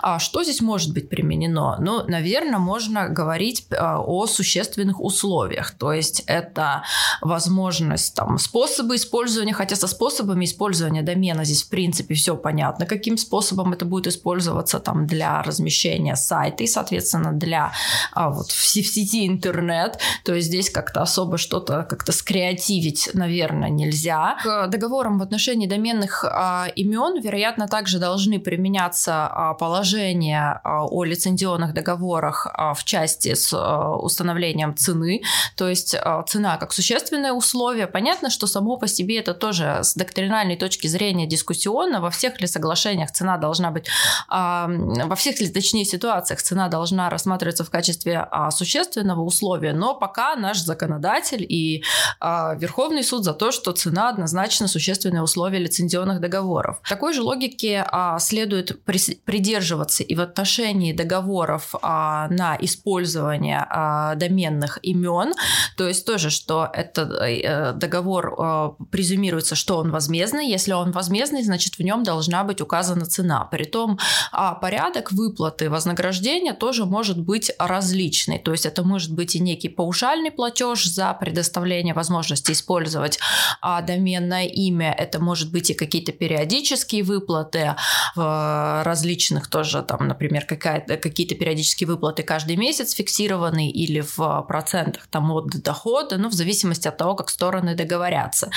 [0.00, 1.76] А что здесь может быть применено?
[1.80, 5.72] Ну, наверное, можно говорить а, о существенных условиях.
[5.72, 6.84] То есть это
[7.20, 13.16] возможность, там, способы использования, хотя со способами использования домена здесь, в принципе, все понятно, каким
[13.16, 17.72] способом это будет использоваться там для размещения сайта и, соответственно, для
[18.12, 19.98] а, вот в сети интернет.
[20.24, 24.36] То есть здесь как-то особо что-то как-то скреативить, наверное, нельзя.
[24.42, 31.04] К договорам в отношении доменных а, имен, вероятно, также должны применяться а, положения а, о
[31.04, 35.22] лицензионных договорах а, в части с а, установлением цены.
[35.56, 37.86] То есть цена как существенное условие.
[37.86, 42.00] Понятно, что само по себе это тоже с доктринальной точки зрения дискуссионно.
[42.00, 43.86] Во всех ли соглашениях цена должна быть,
[44.28, 50.58] во всех ли, точнее, ситуациях цена должна рассматриваться в качестве существенного условия, но пока наш
[50.58, 51.84] законодатель и
[52.20, 56.80] Верховный суд за то, что цена однозначно существенное условие лицензионных договоров.
[56.88, 57.86] Такой же логике
[58.18, 65.32] следует придерживаться и в отношении договоров а, на использование а, доменных имен,
[65.76, 71.42] то есть тоже, что этот э, договор а, презюмируется, что он возмездный, если он возмездный,
[71.42, 73.44] значит в нем должна быть указана цена.
[73.44, 73.98] Притом
[74.32, 79.68] а, порядок выплаты вознаграждения тоже может быть различный, то есть это может быть и некий
[79.68, 83.18] паушальный платеж за предоставление возможности использовать
[83.60, 87.76] а, доменное имя, это может быть и какие-то периодические выплаты
[88.14, 95.30] в различных тоже, там, например, какие-то периодические выплаты каждый месяц фиксированные или в процентах там,
[95.32, 98.50] от дохода, ну, в зависимости от того, как стороны договорятся.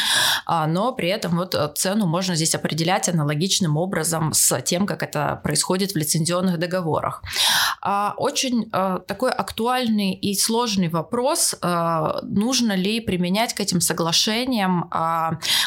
[0.45, 5.39] А, но при этом вот цену можно здесь определять аналогичным образом с тем, как это
[5.43, 7.21] происходит в лицензионных договорах.
[7.81, 11.55] А, очень а, такой актуальный и сложный вопрос,
[12.23, 14.89] нужно ли применять к этим соглашениям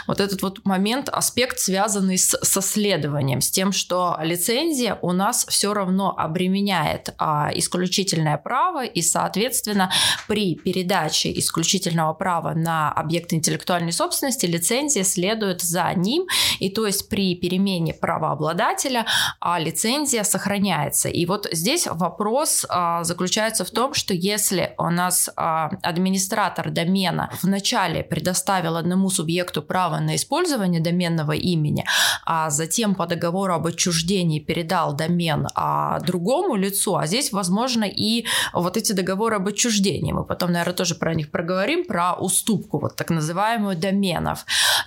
[0.07, 5.47] вот этот вот момент, аспект, связанный с, со следованием, с тем, что лицензия у нас
[5.49, 7.15] все равно обременяет
[7.55, 9.91] исключительное право, и, соответственно,
[10.29, 16.27] при передаче исключительного права на объект интеллектуальной собственности лицензия следует за ним,
[16.59, 19.07] и то есть при перемене правообладателя
[19.41, 21.09] а лицензия сохраняется.
[21.09, 27.31] И вот здесь вопрос а, заключается в том, что если у нас а, администратор домена
[27.43, 31.85] вначале предоставил одному субъекту право на использование доменного имени,
[32.25, 38.27] а затем по договору об отчуждении передал домен а, другому лицу, а здесь, возможно, и
[38.53, 42.97] вот эти договоры об отчуждении, мы потом, наверное, тоже про них проговорим, про уступку, вот
[42.97, 44.45] так называемую доменов,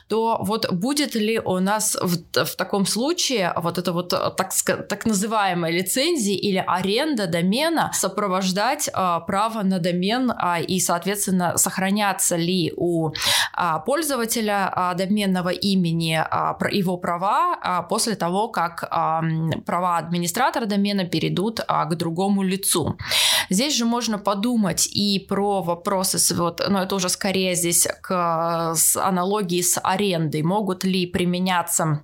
[0.08, 4.54] то вот будет ли у нас в, в таком случае вот это вот так,
[4.90, 12.36] так называемая лицензия или аренда домена сопровождать а, право на домен а, и, соответственно, сохраняться
[12.36, 13.12] ли у
[13.54, 19.23] а, пользователя а, доменного имени а, его права а, после того, как а,
[19.66, 22.98] права администратора домена перейдут а, к другому лицу.
[23.50, 28.96] Здесь же можно подумать и про вопросы, вот, но это уже скорее здесь к с
[28.96, 30.44] аналогии с арендой.
[30.44, 32.04] Могут ли применяться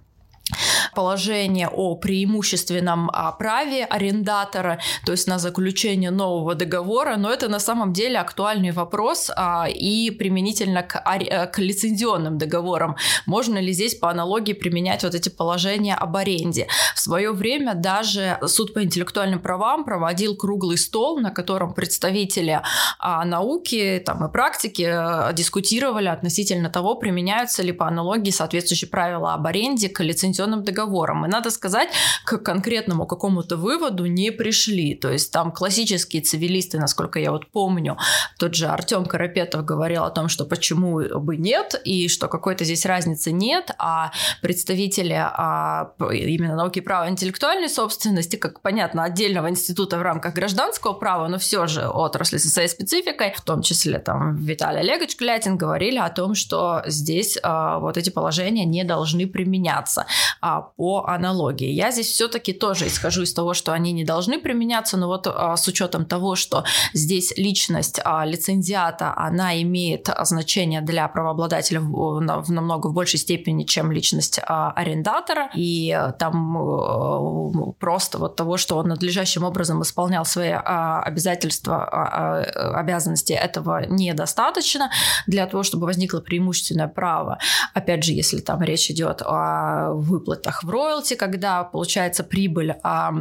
[0.95, 7.59] положение о преимущественном а, праве арендатора, то есть на заключение нового договора, но это на
[7.59, 12.95] самом деле актуальный вопрос а, и применительно к, э, к лицензионным договорам.
[13.25, 16.67] Можно ли здесь по аналогии применять вот эти положения об аренде?
[16.95, 22.61] В свое время даже суд по интеллектуальным правам проводил круглый стол, на котором представители
[22.99, 29.33] а, науки там, и практики а, дискутировали относительно того, применяются ли по аналогии соответствующие правила
[29.33, 31.25] об аренде к лицензионным договорам договором.
[31.25, 31.89] И надо сказать,
[32.25, 34.95] к конкретному какому-то выводу не пришли.
[34.95, 37.97] То есть там классические цивилисты, насколько я вот помню,
[38.37, 42.85] тот же Артем Карапетов говорил о том, что почему бы нет, и что какой-то здесь
[42.85, 50.01] разницы нет, а представители а, именно науки права интеллектуальной собственности, как понятно, отдельного института в
[50.01, 54.79] рамках гражданского права, но все же отрасли со своей спецификой, в том числе там Виталий
[54.79, 60.05] Олегович Клятин говорили о том, что здесь а, вот эти положения не должны применяться.
[60.41, 61.69] А по аналогии.
[61.69, 65.57] Я здесь все-таки тоже исхожу из того, что они не должны применяться, но вот а,
[65.57, 66.63] с учетом того, что
[66.93, 73.63] здесь личность а, лицензиата, она имеет значение для правообладателя в, в намного в большей степени,
[73.63, 80.25] чем личность а, арендатора, и там а, просто вот того, что он надлежащим образом исполнял
[80.25, 84.91] свои а, обязательства, а, а, обязанности, этого недостаточно
[85.27, 87.39] для того, чтобы возникло преимущественное право.
[87.73, 90.63] Опять же, если там речь идет о выплатах.
[90.63, 93.11] В роялти, когда получается прибыль, а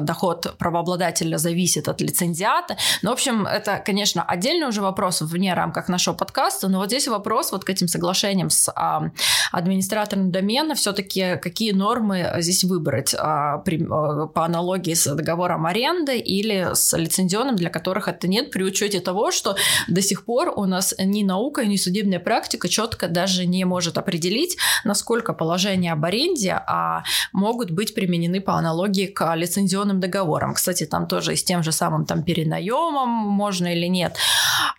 [0.00, 2.76] доход правообладателя зависит от лицензиата.
[3.02, 7.08] Ну, в общем, это, конечно, отдельный уже вопрос вне рамках нашего подкаста, но вот здесь
[7.08, 9.10] вопрос вот к этим соглашениям с а,
[9.52, 13.14] администратором домена, все-таки какие нормы здесь выбрать?
[13.14, 18.62] А, а, по аналогии с договором аренды или с лицензионным, для которых это нет, при
[18.62, 19.56] учете того, что
[19.88, 24.56] до сих пор у нас ни наука, ни судебная практика четко даже не может определить,
[24.84, 26.31] насколько положения об аренде
[26.66, 30.54] а, могут быть применены по аналогии к лицензионным договорам.
[30.54, 34.16] Кстати, там тоже и с тем же самым там перенаемом можно или нет.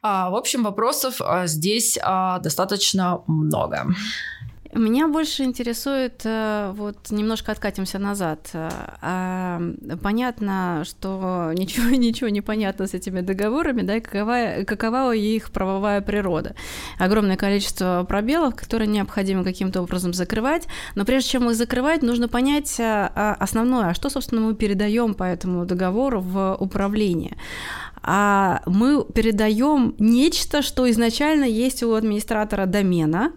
[0.01, 3.87] А, в общем, вопросов а, здесь а, достаточно много.
[4.75, 8.49] Меня больше интересует, э, вот немножко откатимся назад.
[8.53, 8.69] Э,
[9.01, 9.61] а,
[10.01, 16.01] понятно, что ничего, ничего не понятно с этими договорами, да, и какова, какова их правовая
[16.01, 16.55] природа.
[16.97, 22.79] Огромное количество пробелов, которые необходимо каким-то образом закрывать, но прежде чем их закрывать, нужно понять
[22.79, 23.05] э,
[23.39, 27.37] основное, а что, собственно, мы передаем по этому договору в управление
[28.03, 33.31] а мы передаем нечто, что изначально есть у администратора домена,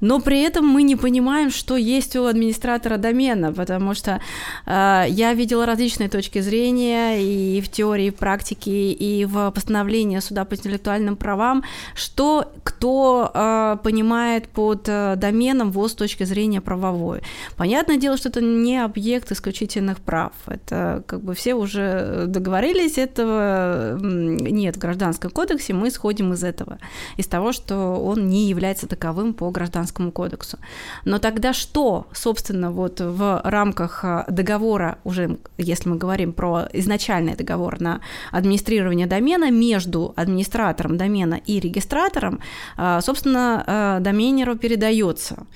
[0.00, 4.20] но при этом мы не понимаем, что есть у администратора домена, потому что
[4.66, 10.18] э, я видела различные точки зрения и в теории, и в практике, и в постановлении
[10.20, 16.60] суда по интеллектуальным правам, что кто э, понимает под э, доменом ВОЗ с точки зрения
[16.60, 17.22] правовой.
[17.56, 20.32] Понятное дело, что это не объект исключительных прав.
[20.46, 26.78] Это как бы все уже договорились, этого нет в Гражданском кодексе, мы исходим из этого,
[27.16, 30.58] из того, что он не является таковым по гражданскому Гражданскому кодексу.
[31.04, 37.36] Но тогда что, собственно, вот в рамках э, договора, уже если мы говорим про изначальный
[37.36, 38.00] договор на
[38.32, 42.40] администрирование домена между администратором домена и регистратором,
[42.78, 45.46] э, собственно, э, доменеру передается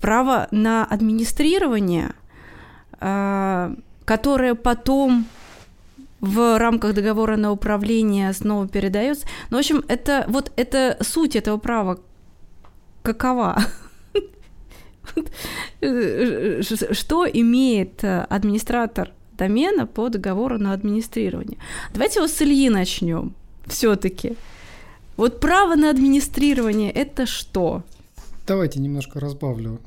[0.00, 2.12] право на администрирование,
[4.04, 5.24] которое потом
[6.20, 9.26] в рамках договора на управление снова передается.
[9.50, 11.98] Ну, в общем, это вот это суть этого права,
[13.04, 13.62] какова?
[15.80, 21.58] Что имеет э, администратор домена по договору на администрирование?
[21.92, 23.34] Давайте вот с Ильи начнем
[23.66, 24.36] все-таки.
[25.16, 27.84] Вот право на администрирование– это что?
[28.46, 29.78] Давайте немножко разбавлю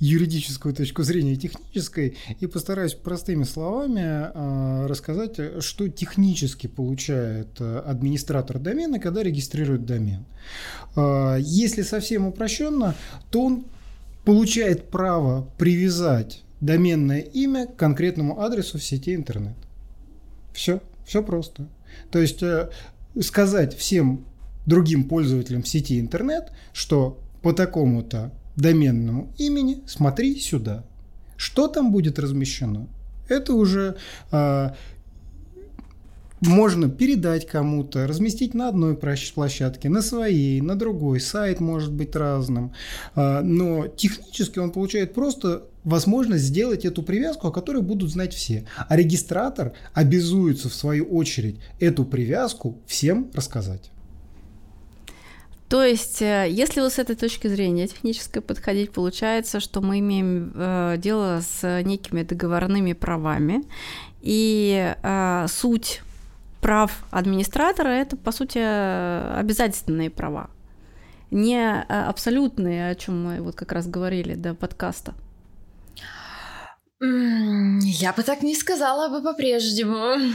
[0.00, 8.58] юридическую точку зрения технической и постараюсь простыми словами э, рассказать, что технически получает э, администратор
[8.58, 10.24] домена, когда регистрирует домен.
[10.96, 12.94] Э, если совсем упрощенно,
[13.30, 13.64] то он
[14.24, 19.56] получает право привязать доменное имя к конкретному адресу в сети интернет.
[20.52, 21.68] Все, все просто.
[22.10, 22.70] То есть э,
[23.20, 24.24] сказать всем
[24.66, 30.84] другим пользователям сети интернет, что по такому-то доменному имени, смотри сюда.
[31.36, 32.86] Что там будет размещено?
[33.28, 33.96] Это уже
[34.30, 34.70] э,
[36.40, 41.20] можно передать кому-то, разместить на одной площадке, на своей, на другой.
[41.20, 42.72] Сайт может быть разным.
[43.14, 48.66] Э, но технически он получает просто возможность сделать эту привязку, о которой будут знать все.
[48.88, 53.90] А регистратор обязуется в свою очередь эту привязку всем рассказать.
[55.70, 60.52] То есть, э, если вот с этой точки зрения технической подходить, получается, что мы имеем
[60.54, 63.62] э, дело с некими договорными правами,
[64.20, 66.02] и э, суть
[66.60, 70.50] прав администратора это, по сути, обязательные права,
[71.30, 75.14] не абсолютные, о чем мы вот как раз говорили до подкаста.
[77.02, 80.34] Я бы так не сказала бы по-прежнему.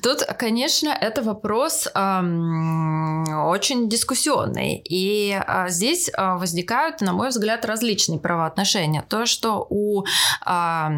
[0.00, 4.80] Тут, конечно, это вопрос эм, очень дискуссионный.
[4.88, 9.02] И э, здесь э, возникают, на мой взгляд, различные правоотношения.
[9.08, 10.88] То, что у э,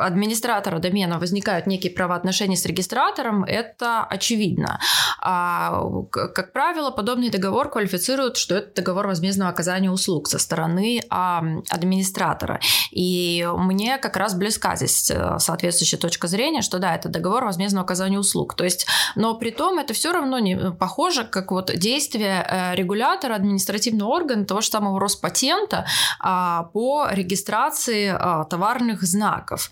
[0.00, 4.80] администратора домена возникают некие правоотношения с регистратором, это очевидно.
[5.20, 11.42] А, как правило, подобный договор квалифицируют, что это договор возмездного оказания услуг со стороны а,
[11.70, 12.60] администратора.
[12.90, 17.84] И мне как раз близка здесь э, соответствующая точка зрения, что да, это договор возмездного
[17.84, 18.54] оказания услуг.
[18.54, 23.34] То есть, но при том это все равно не похоже, как вот действие э, регулятора,
[23.34, 25.86] административного органа, того же самого Роспатента
[26.20, 29.61] а, по регистрации а, товарных знаков.
[29.62, 29.70] Регистраторов.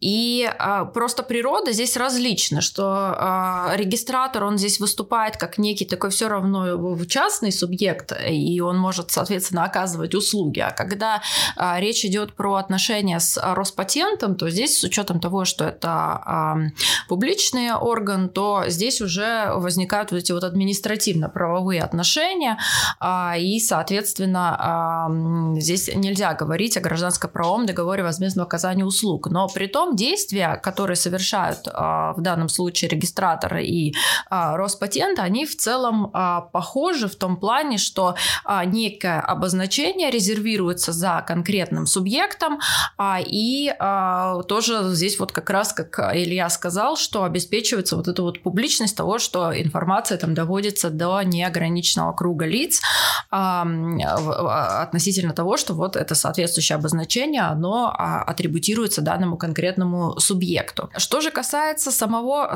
[0.00, 0.50] И
[0.92, 7.52] просто природа здесь различна, что регистратор, он здесь выступает как некий такой все равно частный
[7.52, 10.60] субъект, и он может, соответственно, оказывать услуги.
[10.60, 11.22] А когда
[11.78, 16.72] речь идет про отношения с Роспатентом, то здесь с учетом того, что это
[17.08, 22.58] публичный орган, то здесь уже возникают вот эти вот административно-правовые отношения,
[23.38, 29.28] и, соответственно, здесь нельзя говорить о гражданско-правовом договоре возмездного оказания услуг.
[29.30, 33.94] Но при том действия, которые совершают в данном случае регистратор и
[34.30, 36.10] Роспатент, они в целом
[36.52, 38.14] похожи в том плане, что
[38.66, 42.60] некое обозначение резервируется за конкретным субъектом,
[43.00, 43.74] и
[44.48, 49.18] тоже здесь вот как раз, как Илья сказал, что обеспечивается вот эта вот публичность того,
[49.18, 52.80] что информация там доводится до неограниченного круга лиц
[53.30, 57.94] относительно того, что вот это соответствующее обозначение, оно
[58.54, 60.90] атрибутируется данному конкретному субъекту.
[60.96, 62.54] Что же касается самого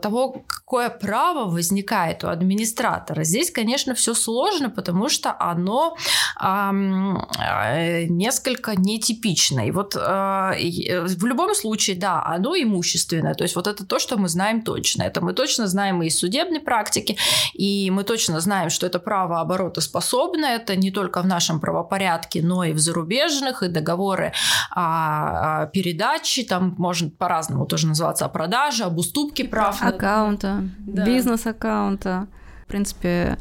[0.00, 5.96] того, какое право возникает у администратора, здесь, конечно, все сложно, потому что оно
[6.40, 9.66] э, несколько нетипично.
[9.66, 13.34] И вот э, в любом случае, да, оно имущественное.
[13.34, 15.02] То есть вот это то, что мы знаем точно.
[15.02, 17.16] Это мы точно знаем и из судебной практики,
[17.54, 20.46] и мы точно знаем, что это право оборотоспособно.
[20.46, 24.32] Это не только в нашем правопорядке, но и в зарубежных, и договоры
[25.30, 29.82] о, передаче, там можно по-разному тоже называться, о продаже, об уступке прав.
[29.82, 31.04] Аккаунта, да.
[31.04, 32.28] бизнес-аккаунта
[32.70, 33.36] принципе,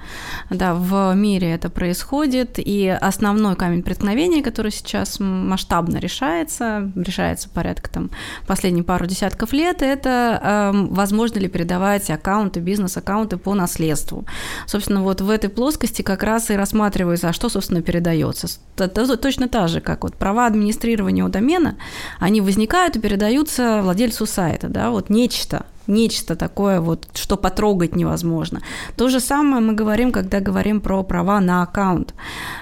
[0.50, 7.90] да, в мире это происходит, и основной камень преткновения, который сейчас масштабно решается, решается порядка
[7.90, 8.10] там
[8.48, 14.26] последние пару десятков лет, это э, возможно ли передавать аккаунты, бизнес-аккаунты по наследству.
[14.66, 18.48] Собственно, вот в этой плоскости как раз и рассматривается, а что, собственно, передается.
[18.76, 21.78] Точно так же, как вот права администрирования у домена,
[22.20, 28.62] они возникают и передаются владельцу сайта, да, вот нечто, нечто такое, вот, что потрогать невозможно.
[28.96, 32.14] То же самое мы говорим, когда говорим про права на аккаунт,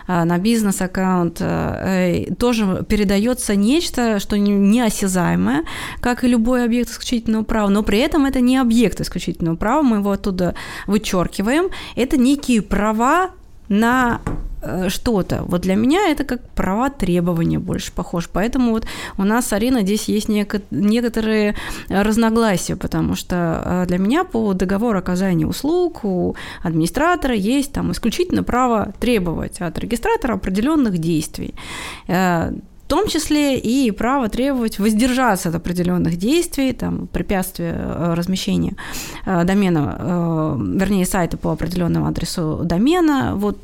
[0.07, 1.37] а, на бизнес-аккаунт.
[1.41, 5.63] Э, тоже передается нечто, что неосязаемое,
[5.99, 9.97] как и любой объект исключительного права, но при этом это не объект исключительного права, мы
[9.97, 10.55] его оттуда
[10.87, 11.69] вычеркиваем.
[11.95, 13.31] Это некие права
[13.69, 14.21] на
[14.59, 15.43] Э, что-то.
[15.43, 18.27] Вот для меня это как права требования больше похож.
[18.27, 18.85] Поэтому вот
[19.17, 21.55] у нас, Арина, здесь есть неко- некоторые
[21.89, 28.43] разногласия, потому что э, для меня по договору оказания услуг у администратора есть там исключительно
[28.43, 31.53] право требовать от регистратора определенных действий
[32.07, 32.51] э,
[32.87, 38.75] в том числе и право требовать воздержаться от определенных действий, там, препятствия э, размещения
[39.25, 43.33] э, домена, э, вернее, сайта по определенному адресу домена.
[43.35, 43.57] Вот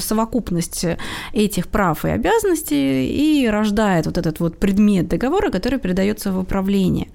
[0.00, 0.86] совокупность
[1.32, 7.06] этих прав и обязанностей и рождает вот этот вот предмет договора, который передается в управление.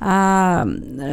[0.00, 0.66] А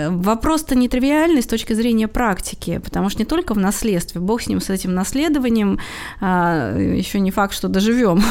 [0.10, 4.60] вопрос-то нетривиальный с точки зрения практики, потому что не только в наследстве, бог с ним,
[4.60, 5.80] с этим наследованием,
[6.20, 8.24] а, еще не факт, что доживем.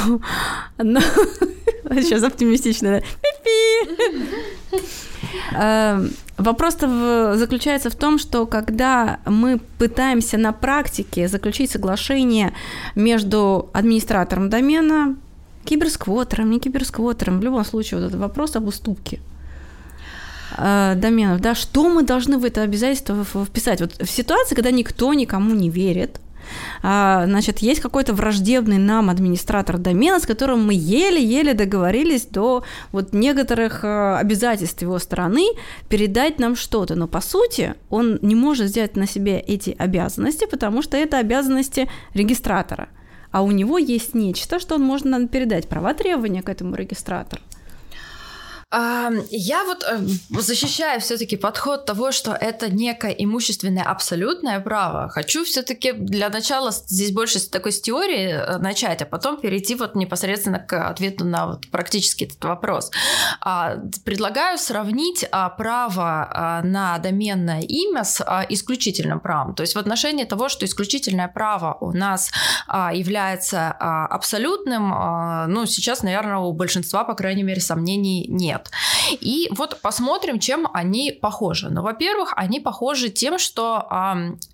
[1.91, 3.03] Сейчас оптимистично.
[5.55, 6.03] А,
[6.37, 12.53] вопрос заключается в том, что когда мы пытаемся на практике заключить соглашение
[12.95, 15.17] между администратором домена,
[15.65, 19.21] киберсквотером, не киберсквотером, в любом случае вот этот вопрос об уступке
[20.57, 23.81] э, доменов, да, что мы должны в это обязательство вписать?
[23.81, 26.21] Вот в ситуации, когда никто никому не верит,
[26.83, 33.13] а, значит, есть какой-то враждебный нам администратор домена, с которым мы еле-еле договорились до вот
[33.13, 35.47] некоторых э, обязательств его стороны
[35.89, 40.83] передать нам что-то, но по сути он не может взять на себе эти обязанности, потому
[40.83, 42.89] что это обязанности регистратора,
[43.31, 47.43] а у него есть нечто, что он может нам передать, права требования к этому регистратору.
[48.73, 49.99] Я вот э,
[50.41, 55.09] защищаю все-таки подход того, что это некое имущественное абсолютное право.
[55.09, 59.75] Хочу все-таки для начала здесь больше с такой с теории э, начать, а потом перейти
[59.75, 62.93] вот непосредственно к ответу на вот практически этот вопрос.
[63.41, 69.57] А, предлагаю сравнить а, право а, на доменное имя с исключительным правом.
[69.57, 72.31] То есть в отношении того, что исключительное право у нас
[72.69, 74.91] является абсолютным,
[75.53, 78.71] ну сейчас, наверное, у большинства, по крайней мере, сомнений нет нет.
[79.21, 81.69] И вот посмотрим, чем они похожи.
[81.71, 83.87] Ну, во-первых, они похожи тем, что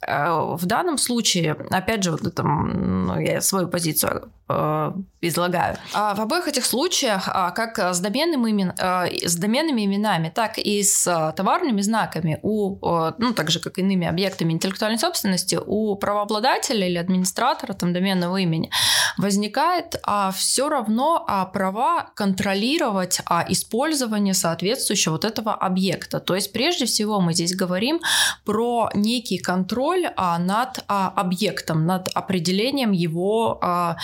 [0.07, 5.77] э, в данном случае, опять же, вот это, ну, я свою позицию э, излагаю.
[5.93, 10.59] А в обоих этих случаях, а, как с, доменным имен, а, с доменными именами, так
[10.59, 12.79] и с товарными знаками, у,
[13.19, 18.71] ну, так же, как иными объектами интеллектуальной собственности, у правообладателя или администратора там, доменного имени
[19.17, 26.21] возникает а, все равно а, права контролировать а, использование соответствующего вот этого объекта.
[26.21, 28.01] То есть, прежде всего, мы здесь говорим
[28.45, 33.97] про некий контроль а, над а, объектом, над определением его а,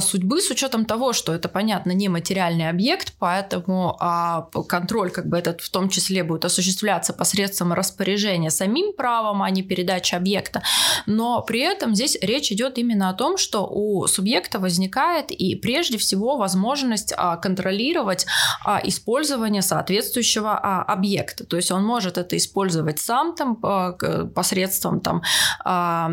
[0.00, 5.38] судьбы с учетом того, что это, понятно, не материальный объект, поэтому а, контроль как бы
[5.38, 10.62] этот в том числе будет осуществляться посредством распоряжения самим правом, а не передачи объекта.
[11.06, 15.98] Но при этом здесь речь идет именно о том, что у субъекта возникает и прежде
[15.98, 18.26] всего возможность а, контролировать
[18.64, 21.44] а, использование соответствующего а, объекта.
[21.44, 23.92] То есть он может это использовать сам там а,
[24.34, 25.22] посредством там
[25.64, 26.10] а,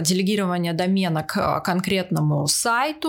[0.00, 3.03] делегирования домена к конкретному сайту,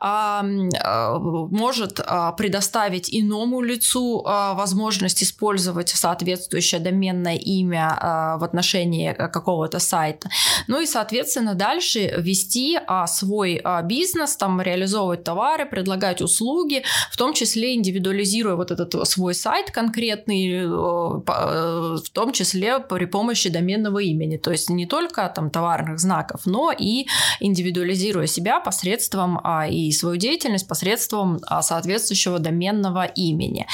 [0.00, 0.44] а,
[0.82, 10.28] а, может а, предоставить иному лицу возможность использовать соответствующее доменное имя в отношении какого-то сайта.
[10.66, 17.74] Ну и, соответственно, дальше вести свой бизнес, там реализовывать товары, предлагать услуги, в том числе
[17.74, 24.36] индивидуализируя вот этот свой сайт конкретный, э, э, в том числе при помощи доменного имени.
[24.36, 27.06] То есть не только там товарных знаков, но и
[27.40, 29.35] индивидуализируя себя посредством
[29.68, 33.66] и свою деятельность посредством а, соответствующего доменного имени.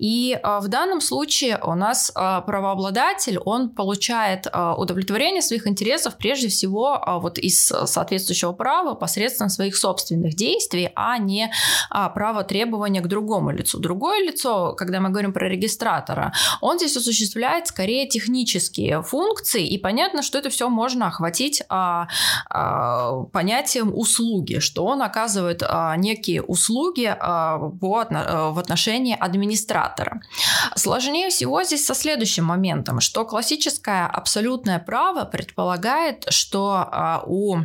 [0.00, 6.48] И а, в данном случае у нас а, правообладатель, он получает удовлетворение своих интересов прежде
[6.48, 11.52] всего вот из соответствующего права посредством своих собственных действий, а не
[11.90, 13.78] право требования к другому лицу.
[13.78, 20.22] Другое лицо, когда мы говорим про регистратора, он здесь осуществляет скорее технические функции, и понятно,
[20.22, 21.62] что это все можно охватить
[23.32, 27.58] понятием услуги, что он оказывает а, некие услуги а, а,
[28.50, 29.16] в отношении
[29.90, 30.20] администратора.
[30.76, 37.58] Сложнее всего здесь со следующим моментом, что классическое абсолютное право предполагает, что а, у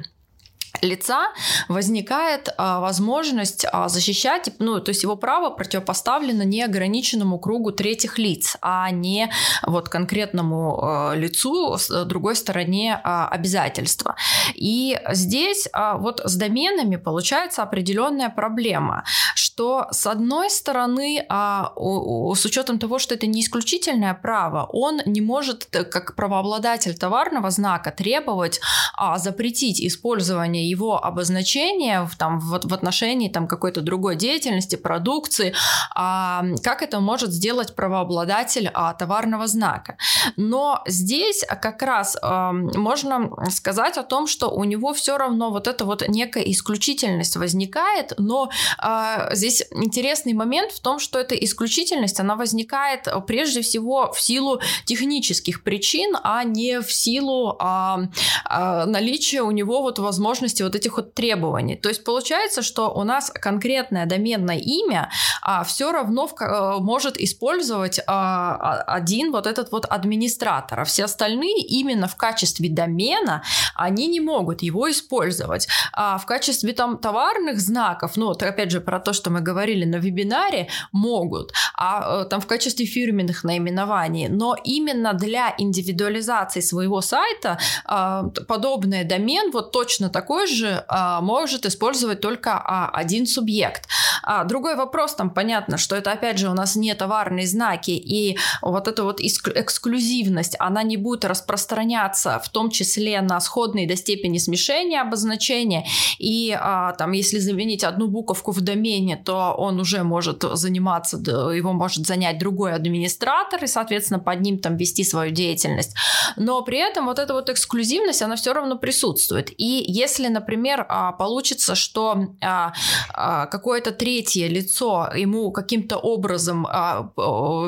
[0.85, 1.27] лица
[1.67, 8.57] возникает а, возможность а, защищать, ну, то есть его право противопоставлено неограниченному кругу третьих лиц,
[8.61, 9.31] а не
[9.63, 14.15] вот конкретному а, лицу с другой стороне а, обязательства.
[14.53, 19.03] И здесь а, вот с доменами получается определенная проблема,
[19.35, 24.67] что с одной стороны, а, у, у, с учетом того, что это не исключительное право,
[24.71, 28.59] он не может, как правообладатель товарного знака, требовать
[28.95, 35.53] а, запретить использование его обозначение в, там, в, в отношении там, какой-то другой деятельности, продукции,
[35.93, 39.97] а, как это может сделать правообладатель а, товарного знака.
[40.37, 45.67] Но здесь как раз а, можно сказать о том, что у него все равно вот
[45.67, 52.19] эта вот некая исключительность возникает, но а, здесь интересный момент в том, что эта исключительность,
[52.19, 58.03] она возникает прежде всего в силу технических причин, а не в силу а,
[58.45, 61.75] а, наличия у него вот возможности вот этих вот требований.
[61.75, 65.09] То есть получается, что у нас конкретное доменное имя
[65.41, 70.85] а, все равно в, а, может использовать а, а, один вот этот вот администратор, а
[70.85, 73.43] все остальные именно в качестве домена
[73.75, 75.67] они не могут его использовать.
[75.93, 79.85] А в качестве там товарных знаков, ну вот опять же про то, что мы говорили
[79.85, 87.01] на вебинаре, могут, а э, там в качестве фирменных наименований, но именно для индивидуализации своего
[87.01, 93.87] сайта а, подобный домен вот точно такой же а, может использовать только а, один субъект.
[94.23, 98.37] А, другой вопрос, там понятно, что это опять же у нас не товарные знаки, и
[98.61, 104.37] вот эта вот эксклюзивность, она не будет распространяться в том числе на сходные до степени
[104.37, 105.85] смешения обозначения,
[106.17, 111.73] и а, там если заменить одну буковку в домене, то он уже может заниматься, его
[111.73, 115.95] может занять другой администратор, и, соответственно, под ним там вести свою деятельность.
[116.35, 119.51] Но при этом вот эта вот эксклюзивность, она все равно присутствует.
[119.57, 122.73] И если, например, а, получится, что а,
[123.13, 126.67] а, какое-то третье лицо ему каким-то образом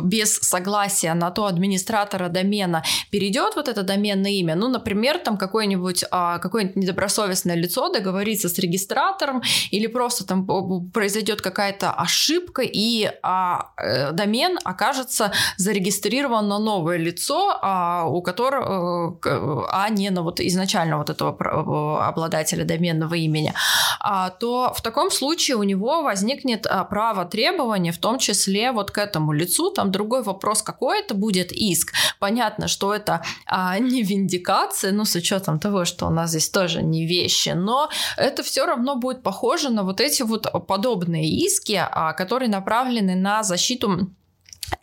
[0.04, 6.04] без согласия на то администратора домена перейдет вот это доменное имя, ну, например, там какое-нибудь
[6.42, 9.42] какое-нибудь недобросовестное лицо договорится с регистратором
[9.72, 10.46] или просто там
[10.94, 17.60] произойдет какая-то ошибка и э, домен окажется зарегистрирован на новое лицо,
[18.08, 23.54] у которого, э, а не на вот изначально вот этого обладателя доменного имени,
[24.00, 28.72] а, то в таком случае у него возник возникнет а, право требования, в том числе
[28.72, 29.72] вот к этому лицу.
[29.72, 31.94] Там другой вопрос, какой это будет иск.
[32.20, 36.84] Понятно, что это а, не виндикация, ну, с учетом того, что у нас здесь тоже
[36.84, 41.82] не вещи, но это все равно будет похоже на вот эти вот подобные иски,
[42.18, 44.10] которые направлены на защиту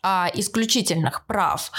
[0.05, 1.73] а, исключительных прав,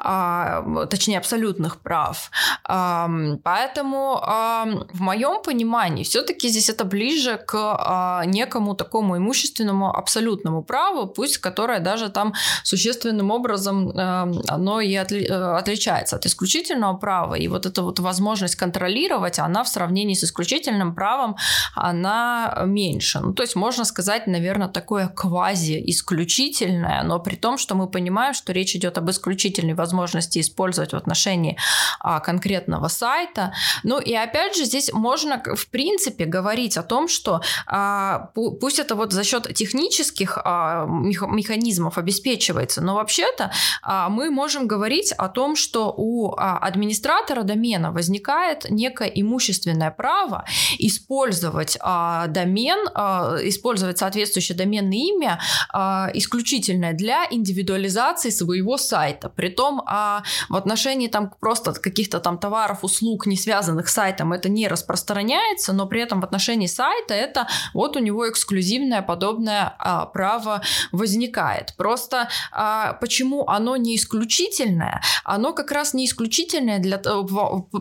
[0.00, 2.30] а, точнее абсолютных прав.
[2.64, 3.08] А,
[3.44, 10.64] поэтому а, в моем понимании все-таки здесь это ближе к а, некому такому имущественному абсолютному
[10.64, 16.96] праву, пусть которое даже там существенным образом а, оно и отли, э, отличается от исключительного
[16.96, 17.34] права.
[17.34, 21.36] И вот эта вот возможность контролировать, она в сравнении с исключительным правом,
[21.74, 23.20] она меньше.
[23.20, 28.52] Ну, то есть можно сказать, наверное, такое квази-исключительное, но при том, что мы понимаем, что
[28.52, 31.56] речь идет об исключительной возможности использовать в отношении
[32.00, 33.52] а, конкретного сайта.
[33.82, 38.94] Ну и опять же, здесь можно, в принципе, говорить о том, что а, пусть это
[38.94, 43.50] вот за счет технических а, механизмов обеспечивается, но вообще-то
[43.82, 50.44] а, мы можем говорить о том, что у а, администратора домена возникает некое имущественное право
[50.78, 55.40] использовать а, домен, а, использовать соответствующее доменное имя
[55.72, 57.26] а, исключительное для
[57.58, 59.28] индивидуализации своего сайта.
[59.28, 64.48] Притом а в отношении там просто каких-то там товаров, услуг, не связанных с сайтом, это
[64.48, 70.06] не распространяется, но при этом в отношении сайта это вот у него эксклюзивное подобное а,
[70.06, 71.74] право возникает.
[71.76, 75.02] Просто а, почему оно не исключительное?
[75.24, 76.98] Оно как раз не исключительное для,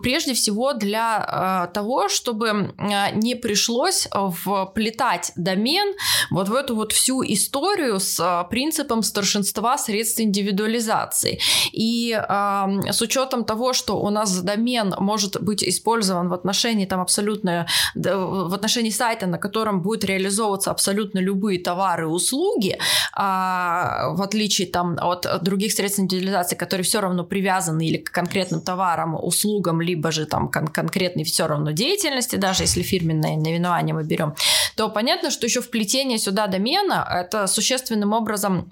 [0.02, 5.94] прежде всего для а, того, чтобы а, не пришлось вплетать домен
[6.32, 11.40] вот в эту вот всю историю с а, принципом старшинства большинства средств индивидуализации.
[11.74, 17.00] И э, с учетом того, что у нас домен может быть использован в отношении там
[17.00, 22.78] абсолютно в отношении сайта, на котором будет реализовываться абсолютно любые товары и услуги, э,
[23.18, 29.16] в отличие там от других средств индивидуализации, которые все равно привязаны или к конкретным товарам,
[29.16, 34.34] услугам, либо же там кон- конкретной все равно деятельности, даже если фирменное наименование мы берем,
[34.78, 38.70] то понятно, что еще вплетение сюда домена это существенным образом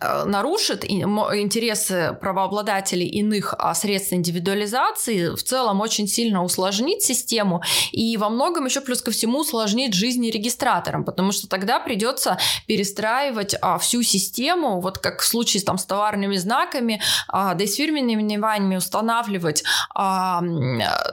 [0.00, 7.62] нарушит интересы правообладателей иных а, средств индивидуализации, в целом очень сильно усложнит систему
[7.92, 13.54] и во многом еще плюс ко всему усложнит жизнь регистраторам, потому что тогда придется перестраивать
[13.60, 17.76] а, всю систему, вот как в случае там, с товарными знаками, а, да и с
[17.76, 19.64] фирменными наименованиями устанавливать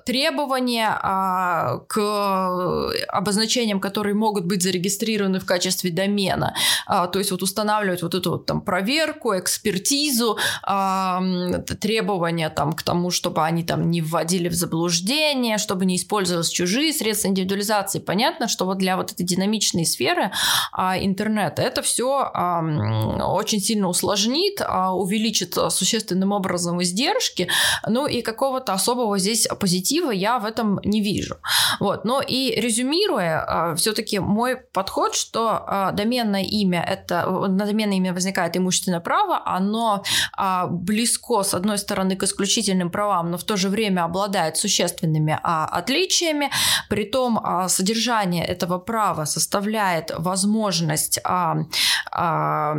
[0.05, 0.89] требования
[1.87, 6.55] к обозначениям, которые могут быть зарегистрированы в качестве домена,
[6.87, 10.37] то есть вот устанавливать вот эту вот там там проверку, экспертизу,
[11.79, 16.93] требования там к тому, чтобы они там не вводили в заблуждение, чтобы не использовались чужие
[16.93, 17.99] средства индивидуализации.
[17.99, 20.31] Понятно, что вот для вот этой динамичной сферы
[20.77, 27.49] э, интернета это все очень сильно усложнит, э, увеличит существенным образом издержки,
[27.87, 31.37] ну и какого-то особого здесь позитива я в этом не вижу.
[31.79, 32.05] Вот.
[32.05, 38.59] Но и резюмируя, все-таки мой подход, что доменное имя это на доменное имя возникает это
[38.59, 43.69] имущественное право, оно а, близко, с одной стороны, к исключительным правам, но в то же
[43.69, 46.49] время обладает существенными а, отличиями.
[46.89, 51.57] Притом а, содержание этого права составляет возможность а,
[52.11, 52.75] а,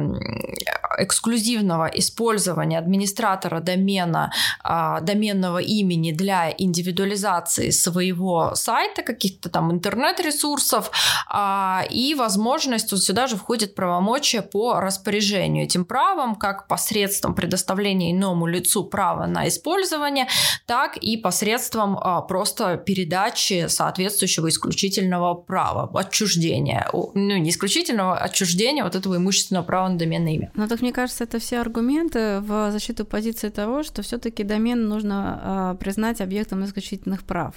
[0.99, 10.91] эксклюзивного использования администратора домена, а, доменного имени для индивидуализации своего сайта, каких-то там интернет-ресурсов,
[11.29, 17.35] а, и возможность, вот сюда же входит правомочия по распоряжению пользованию этим правом, как посредством
[17.35, 20.27] предоставления иному лицу права на использование,
[20.67, 28.95] так и посредством а, просто передачи соответствующего исключительного права, отчуждения, ну не исключительного, отчуждения вот
[28.95, 30.51] этого имущественного права на доменное имя.
[30.55, 35.41] Ну так мне кажется, это все аргументы в защиту позиции того, что все-таки домен нужно
[35.43, 37.55] а, признать объектом исключительных прав.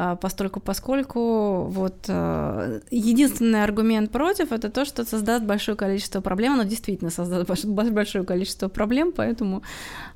[0.00, 6.52] А, постольку поскольку вот а, единственный аргумент против это то, что создаст большое количество проблем,
[6.52, 9.64] оно действительно создаст большое количество проблем, поэтому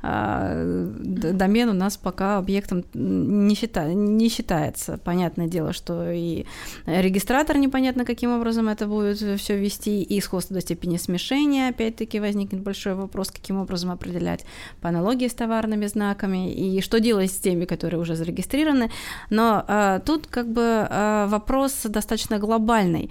[0.01, 4.99] а, домен у нас пока объектом не, счита, не считается.
[4.99, 6.47] Понятное дело, что и
[6.87, 12.63] регистратор непонятно каким образом это будет все вести, и сходство до степени смешения, опять-таки возникнет
[12.63, 14.45] большой вопрос, каким образом определять
[14.81, 18.93] по аналогии с товарными знаками, и что делать с теми, которые уже зарегистрированы,
[19.29, 19.72] но э,
[20.05, 23.11] тут как бы э, вопрос достаточно глобальный.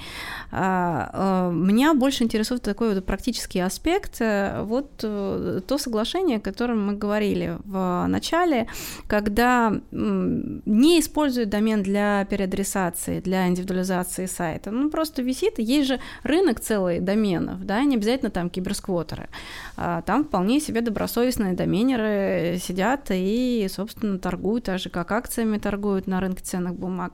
[0.52, 4.20] Меня больше интересует такой вот практический аспект.
[4.20, 8.68] Вот то соглашение, о котором мы говорили в начале,
[9.08, 14.72] когда не используют домен для переадресации, для индивидуализации сайта.
[14.72, 19.30] Ну, просто висит, есть же рынок целый доменов, да, не обязательно там киберсквотеры.
[19.78, 26.20] Там вполне себе добросовестные доменеры сидят и, собственно, торгуют, так же как акциями торгуют на
[26.20, 27.14] рынке ценных бумаг.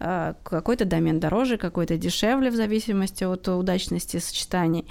[0.00, 4.84] Э, какой-то домен дороже, какой-то дешевле в зависимости от удачности сочетаний.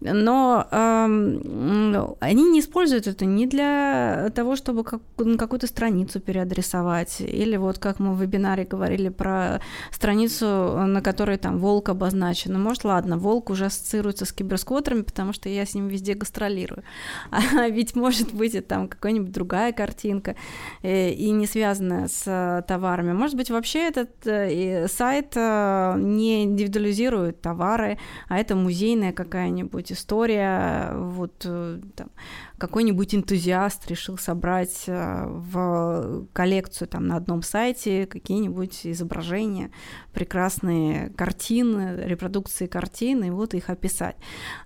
[0.00, 7.56] Но э, они не используют это не для того, чтобы как, какую-то страницу переадресовать, или
[7.56, 10.46] вот как мы в вебинаре говорили про страницу,
[10.86, 12.52] на которой там волк обозначен.
[12.52, 16.82] Ну, может, ладно, волк уже ассоциируется с киберсквотерами, потому что я с ним везде гастролирую.
[17.58, 20.36] А ведь может быть и там какая-нибудь другая картинка,
[20.82, 23.12] э, и не связанная с э, товарами.
[23.12, 30.92] Может быть, вообще этот и сайт э, не индивидуализирует товары, а это музейная какая-нибудь история,
[30.94, 32.10] вот э, там,
[32.58, 39.70] какой-нибудь энтузиаст решил собрать э, в коллекцию там на одном сайте какие-нибудь изображения,
[40.12, 44.16] прекрасные картины, репродукции картин, и вот их описать.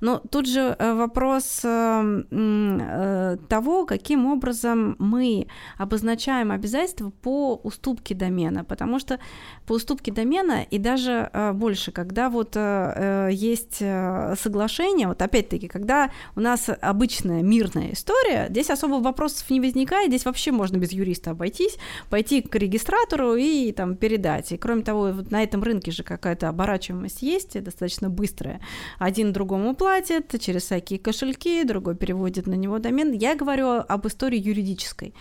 [0.00, 8.64] Но тут же э, вопрос э, того, каким образом мы обозначаем обязательства по уступке домена,
[8.64, 9.18] потому что
[9.66, 16.70] по уступке домена и даже больше, когда вот есть соглашение, вот опять-таки, когда у нас
[16.80, 18.46] обычная мирная сложная история.
[18.48, 21.76] Здесь особо вопросов не возникает, здесь вообще можно без юриста обойтись,
[22.10, 24.52] пойти к регистратору и там передать.
[24.52, 28.60] И кроме того, вот на этом рынке же какая-то оборачиваемость есть, достаточно быстрая.
[28.98, 33.12] Один другому платит через всякие кошельки, другой переводит на него домен.
[33.12, 35.14] Я говорю об истории юридической.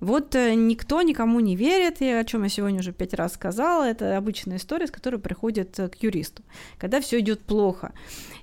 [0.00, 3.84] Вот э, никто никому не верит, и о чем я сегодня уже пять раз сказала,
[3.84, 6.42] это обычная история, с которой приходит э, к юристу,
[6.78, 7.92] когда все идет плохо.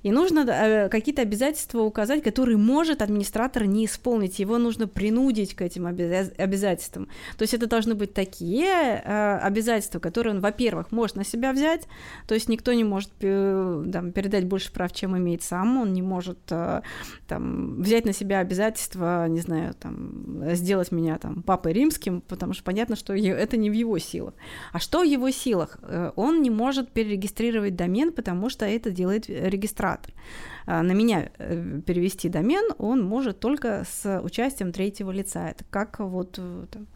[0.03, 4.39] И нужно э, какие-то обязательства указать, которые может администратор не исполнить.
[4.39, 7.07] Его нужно принудить к этим обязательствам.
[7.37, 8.97] То есть это должны быть такие
[9.39, 11.87] обязательства, которые он, во-первых, может на себя взять,
[12.27, 16.39] то есть никто не может там, передать больше прав, чем имеет сам, он не может
[17.27, 22.63] там, взять на себя обязательства, не знаю, там, сделать меня там папой римским, потому что
[22.63, 24.33] понятно, что это не в его силах.
[24.71, 25.77] А что в его силах?
[25.81, 30.13] Э, он не может перерегистрировать домен, потому что это делает регистратор.
[30.65, 35.49] А, на меня э, перевести домен он может только с участием третьего лица.
[35.49, 36.87] Это как вот э, там,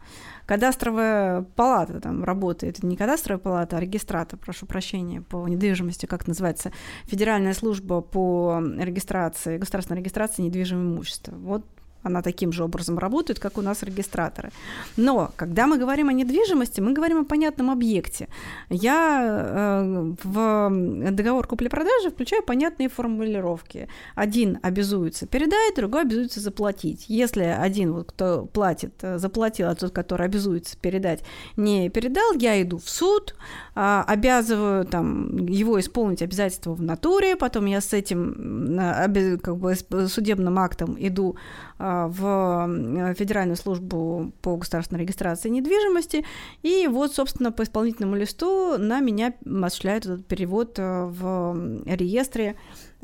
[0.46, 2.82] кадастровая палата там работает.
[2.82, 6.72] Не кадастровая палата, а регистратор, прошу прощения, по недвижимости, как называется,
[7.04, 11.34] Федеральная служба по регистрации, государственной регистрации недвижимого имущества.
[11.36, 11.64] Вот
[12.02, 14.50] она таким же образом работает, как у нас регистраторы.
[14.96, 18.28] Но когда мы говорим о недвижимости, мы говорим о понятном объекте.
[18.70, 23.88] Я э, в договор купли-продажи включаю понятные формулировки.
[24.14, 27.06] Один обязуется передать, другой обязуется заплатить.
[27.08, 31.24] Если один, вот, кто платит, э, заплатил, а тот, который обязуется передать,
[31.56, 33.34] не передал, я иду в суд,
[33.74, 39.74] э, обязываю там, его исполнить обязательства в натуре, потом я с этим э, как бы,
[40.08, 41.36] судебным актом иду
[41.78, 46.24] а, в Федеральную службу по государственной регистрации недвижимости.
[46.62, 52.56] И вот, собственно, по исполнительному листу на меня осуществляют этот перевод э, в реестре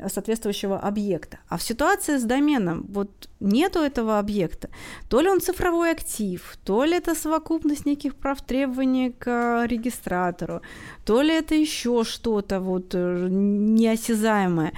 [0.07, 1.39] соответствующего объекта.
[1.47, 4.69] А в ситуации с доменом вот нету этого объекта,
[5.09, 10.61] то ли он цифровой актив, то ли это совокупность неких прав требований к регистратору,
[11.05, 14.73] то ли это еще что-то вот э, неосязаемое.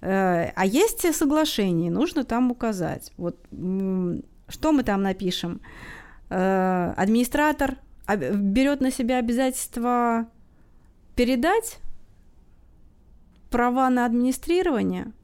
[0.00, 3.12] Э, а есть соглашение, нужно там указать.
[3.16, 5.60] Вот что мы там напишем?
[6.30, 7.76] Э, администратор
[8.08, 10.26] берет на себя обязательство
[11.14, 11.78] передать
[13.50, 15.12] права на администрирование–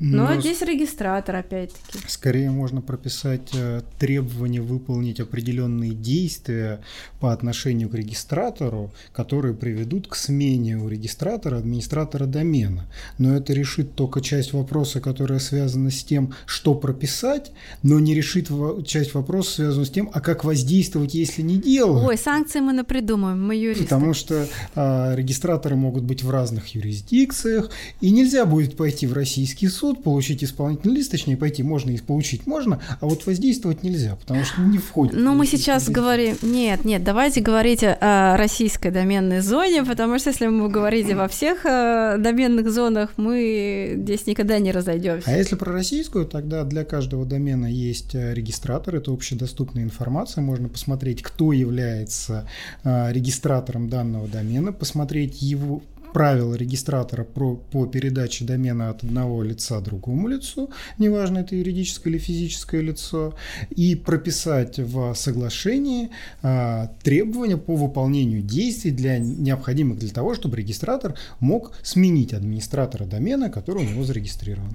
[0.00, 1.98] но, Но здесь регистратор, опять-таки.
[2.08, 6.80] Скорее можно прописать э, требование выполнить определенные действия
[7.20, 12.86] по отношению к регистратору, которые приведут к смене у регистратора администратора домена.
[13.18, 18.50] Но это решит только часть вопроса, которая связана с тем, что прописать, но не решит
[18.84, 22.04] часть вопроса, связанную с тем, а как воздействовать, если не делать.
[22.04, 23.84] Ой, санкции мы напридумаем, мы юристы.
[23.84, 27.70] Потому что а, регистраторы могут быть в разных юрисдикциях,
[28.00, 31.98] и нельзя будет пойти в российский суд суд, получить исполнительный лист, точнее, пойти можно и
[31.98, 35.12] получить можно, а вот воздействовать нельзя, потому что не входит.
[35.14, 36.36] Ну, мы сейчас говорим...
[36.40, 41.66] Нет, нет, давайте говорить о российской доменной зоне, потому что если мы говорите во всех
[41.66, 45.30] э, доменных зонах, мы здесь никогда не разойдемся.
[45.30, 50.70] А если про российскую, тогда для каждого домена есть э, регистратор, это общедоступная информация, можно
[50.70, 52.48] посмотреть, кто является
[52.84, 55.82] э, регистратором данного домена, посмотреть его
[56.14, 62.20] правила регистратора про, по передаче домена от одного лица другому лицу, неважно, это юридическое или
[62.20, 63.34] физическое лицо,
[63.70, 66.10] и прописать в соглашении
[66.42, 73.50] а, требования по выполнению действий, для, необходимых для того, чтобы регистратор мог сменить администратора домена,
[73.50, 74.70] который у него зарегистрирован.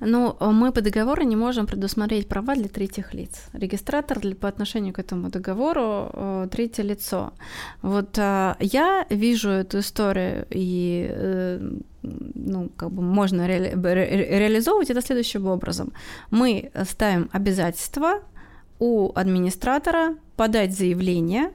[0.00, 3.50] Ну, мы по договору не можем предусмотреть права для третьих лиц.
[3.52, 7.32] Регистратор для, по отношению к этому договору э, третье лицо.
[7.82, 11.70] Вот э, я вижу эту историю, и э,
[12.02, 15.92] ну, как бы можно ре, ре, реализовывать это следующим образом.
[16.30, 18.20] Мы ставим обязательство
[18.78, 21.50] у администратора подать заявление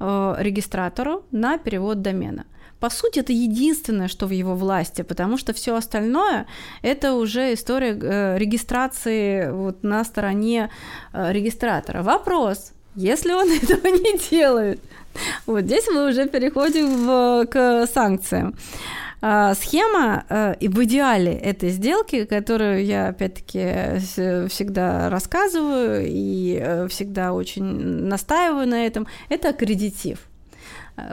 [0.00, 2.44] регистратору на перевод домена
[2.82, 6.46] по сути, это единственное, что в его власти, потому что все остальное
[6.82, 10.68] это уже история э, регистрации вот на стороне
[11.12, 12.02] э, регистратора.
[12.02, 14.80] Вопрос, если он этого не делает,
[15.46, 18.56] вот здесь мы уже переходим в, к санкциям.
[19.20, 24.00] А, схема э, и в идеале этой сделки, которую я опять-таки
[24.48, 27.62] всегда рассказываю и всегда очень
[28.08, 30.18] настаиваю на этом, это аккредитив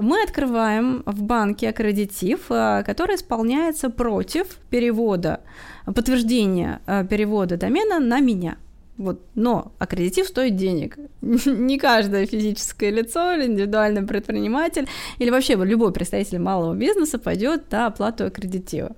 [0.02, 5.42] мы открываем в банке аккредитив, э, который исполняется против перевода,
[5.86, 8.58] подтверждения э, перевода домена на меня.
[8.98, 10.98] Вот, но аккредитив стоит денег.
[11.22, 14.88] Не каждое физическое лицо или индивидуальный предприниматель
[15.20, 18.94] или вообще любой представитель малого бизнеса пойдет на оплату аккредитива.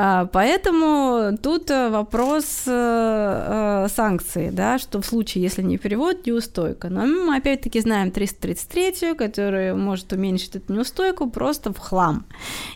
[0.00, 6.24] А, поэтому тут э, вопрос э, э, санкций, да, что в случае, если не перевод,
[6.24, 6.88] неустойка.
[6.88, 12.26] Но мы опять-таки знаем 333, которая может уменьшить эту неустойку просто в хлам.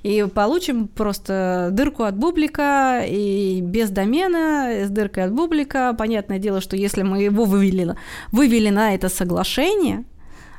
[0.02, 5.94] И получим просто дырку от бублика и без домена, с дыркой от бублика.
[5.96, 7.94] Понятное дело, что если мы его вывели,
[8.32, 10.04] вывели на это соглашение,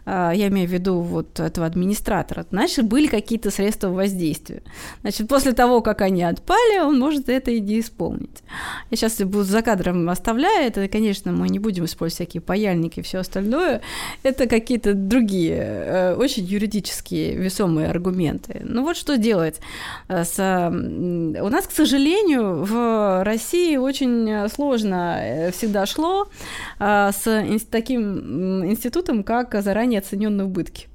[0.05, 4.61] я имею в виду вот этого администратора, значит, были какие-то средства воздействия.
[5.01, 8.43] Значит, после того, как они отпали, он может это и не исполнить.
[8.89, 13.03] Я сейчас буду за кадром оставляю, это, конечно, мы не будем использовать всякие паяльники и
[13.03, 13.81] все остальное,
[14.23, 18.61] это какие-то другие, э, очень юридические весомые аргументы.
[18.63, 19.59] Ну вот что делать?
[20.07, 20.37] Э, с...
[20.39, 26.27] У нас, к сожалению, в России очень сложно э, всегда шло
[26.79, 27.23] с
[27.69, 30.87] таким институтом, как заранее неоцененные убытки.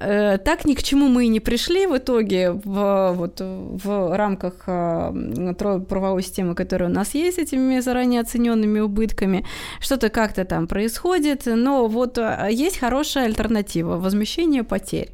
[0.00, 4.64] Э, так ни к чему мы и не пришли в итоге в, вот, в рамках
[4.66, 5.54] э,
[5.88, 9.46] правовой системы, которая у нас есть, этими заранее оцененными убытками.
[9.80, 15.10] Что-то как-то там происходит, но вот э, есть хорошая альтернатива– возмещение потерь.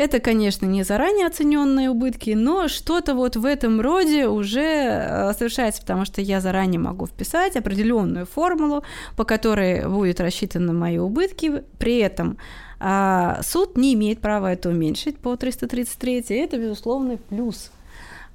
[0.00, 5.82] Это, конечно, не заранее оцененные убытки, но что-то вот в этом роде уже э, совершается,
[5.82, 8.82] потому что я заранее могу вписать определенную формулу,
[9.14, 12.38] по которой будет рассчитаны мои убытки, при этом
[12.78, 17.70] а, суд не имеет права это уменьшить по 333, и это, безусловный плюс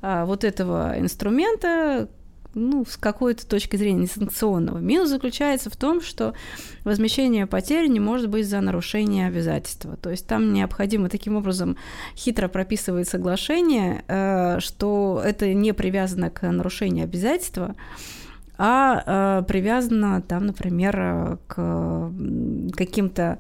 [0.04, 2.08] а, вот этого инструмента,
[2.56, 4.80] ну, с какой-то точки зрения санкционного.
[4.80, 6.34] Минус заключается в том, что
[6.84, 9.98] возмещение потерь не может быть за нарушение обязательства.
[9.98, 11.78] То есть там необходимо таким образом
[12.16, 17.76] хитро прописывать соглашение, э, что это не привязано к нарушению обязательства,
[18.58, 22.12] а э, привязано там, например, к
[22.76, 23.38] каким-то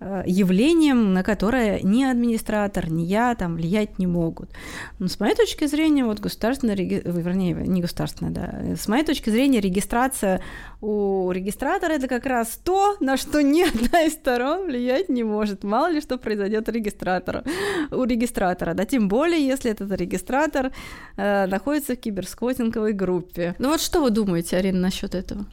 [0.00, 4.50] явлением, на которое ни администратор, ни я там влиять не могут.
[4.98, 9.60] Но с моей точки зрения, вот государственная, вернее, не государственная, да, с моей точки зрения,
[9.60, 10.40] регистрация
[10.80, 15.64] у регистратора это как раз то, на что ни одна из сторон влиять не может.
[15.64, 17.42] Мало ли что произойдет регистратору,
[17.90, 20.72] у регистратора, да, тем более, если этот регистратор
[21.16, 23.54] э, находится в киберскотинговой группе.
[23.58, 25.46] Ну вот что вы думаете, Арина, насчет этого?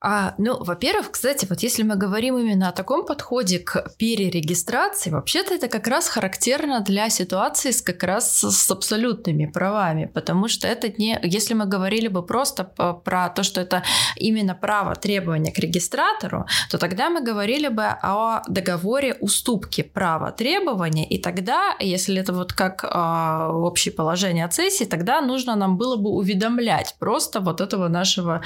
[0.00, 5.54] А, ну, во-первых, кстати, вот если мы говорим именно о таком подходе к перерегистрации, вообще-то
[5.54, 10.88] это как раз характерно для ситуации с как раз с абсолютными правами, потому что это
[10.88, 13.82] не, если мы говорили бы просто про то, что это
[14.16, 21.06] именно право требования к регистратору, то тогда мы говорили бы о договоре уступки права требования,
[21.06, 25.96] и тогда, если это вот как э, общее положение от сессии, тогда нужно нам было
[25.96, 28.42] бы уведомлять просто вот этого нашего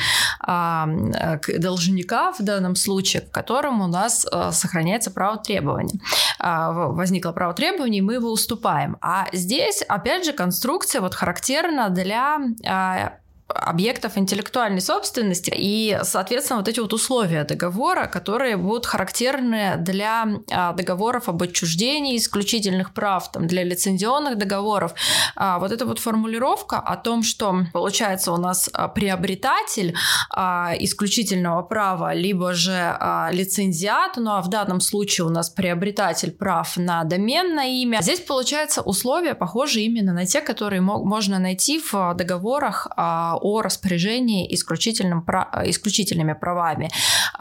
[0.47, 6.01] э, как должника в данном случае, к которому у нас э, сохраняется право требования.
[6.39, 8.97] Э, возникло право требований, мы его уступаем.
[9.01, 13.21] А здесь, опять же, конструкция вот характерна для э,
[13.55, 20.73] объектов интеллектуальной собственности и, соответственно, вот эти вот условия договора, которые будут характерны для а,
[20.73, 24.95] договоров об отчуждении исключительных прав, там, для лицензионных договоров.
[25.37, 29.95] А, вот эта вот формулировка о том, что получается у нас а, приобретатель
[30.79, 32.97] исключительного права, либо же
[33.31, 38.01] лицензиат, ну а в данном случае у нас приобретатель прав на доменное имя.
[38.03, 42.89] Здесь получается условия похожи именно на те, которые можно найти в договорах
[43.41, 45.25] о распоряжении исключительным,
[45.65, 46.91] исключительными правами.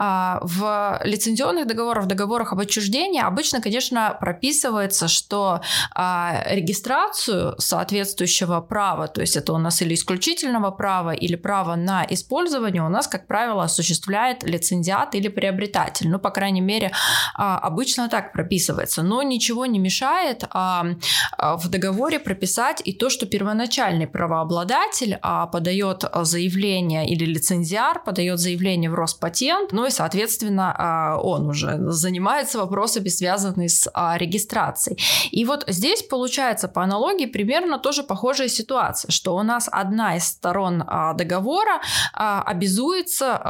[0.02, 5.60] А, в лицензионных договорах, в договорах об отчуждении обычно, конечно, прописывается, что
[5.94, 12.06] а, регистрацию соответствующего права, то есть это у нас или исключительного права, или права на
[12.08, 16.08] использование, у нас, как правило, осуществляет лицензиат или приобретатель.
[16.08, 16.92] Ну, по крайней мере,
[17.34, 19.02] а, обычно так прописывается.
[19.02, 25.18] Но ничего не мешает в договоре прописать и то, что первоначальный правообладатель
[25.52, 31.48] подает подает а, заявление или лицензиар подает заявление в Роспатент, ну и, соответственно, а, он
[31.48, 34.98] уже занимается вопросами, связанными с а, регистрацией.
[35.30, 40.24] И вот здесь получается по аналогии примерно тоже похожая ситуация, что у нас одна из
[40.24, 40.84] сторон
[41.16, 41.80] договора
[42.12, 43.40] обязуется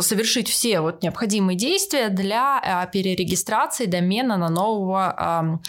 [0.00, 5.60] совершить все вот необходимые действия для перерегистрации домена на нового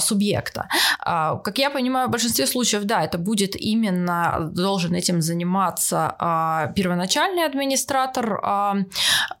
[0.00, 0.68] субъекта.
[1.04, 7.44] Как я понимаю, в большинстве случаев, да, это будет именно должен этим заниматься а, первоначальный
[7.44, 8.76] администратор а,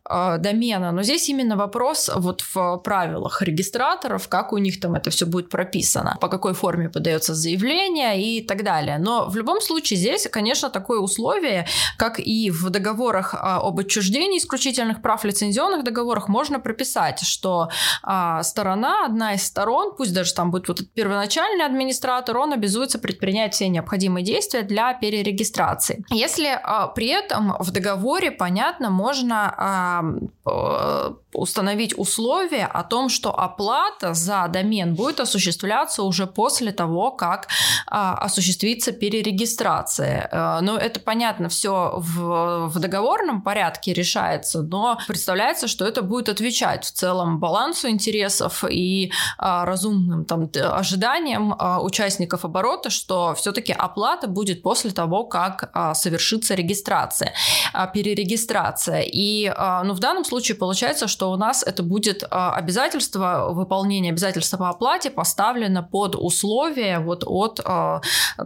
[0.04, 0.92] а, домена.
[0.92, 5.48] Но здесь именно вопрос вот в правилах регистраторов, как у них там это все будет
[5.48, 8.98] прописано, по какой форме подается заявление и так далее.
[8.98, 14.38] Но в любом случае здесь, конечно, такое условие, как и в договорах а, об отчуждении
[14.38, 17.70] исключительных прав, лицензионных договорах, можно прописать, что
[18.02, 22.98] а, сторона, одна из сторон, пусть даже там будет вот этот первоначальный администратор, он обязуется
[22.98, 26.04] предпринять все необходимые необходимые действия для перерегистрации.
[26.10, 34.14] Если а, при этом в договоре, понятно, можно а, установить условие о том, что оплата
[34.14, 37.48] за домен будет осуществляться уже после того, как
[37.86, 40.28] а, осуществится перерегистрация.
[40.30, 46.28] А, ну, это понятно, все в, в договорном порядке решается, но представляется, что это будет
[46.28, 53.72] отвечать в целом балансу интересов и а, разумным там, ожиданиям а, участников оборота, что все-таки
[53.82, 57.32] оплата будет после того, как а, совершится регистрация,
[57.72, 59.02] а, перерегистрация.
[59.02, 64.56] И а, ну, в данном случае получается, что у нас это будет обязательство, выполнение обязательства
[64.56, 67.60] по оплате поставлено под условие вот от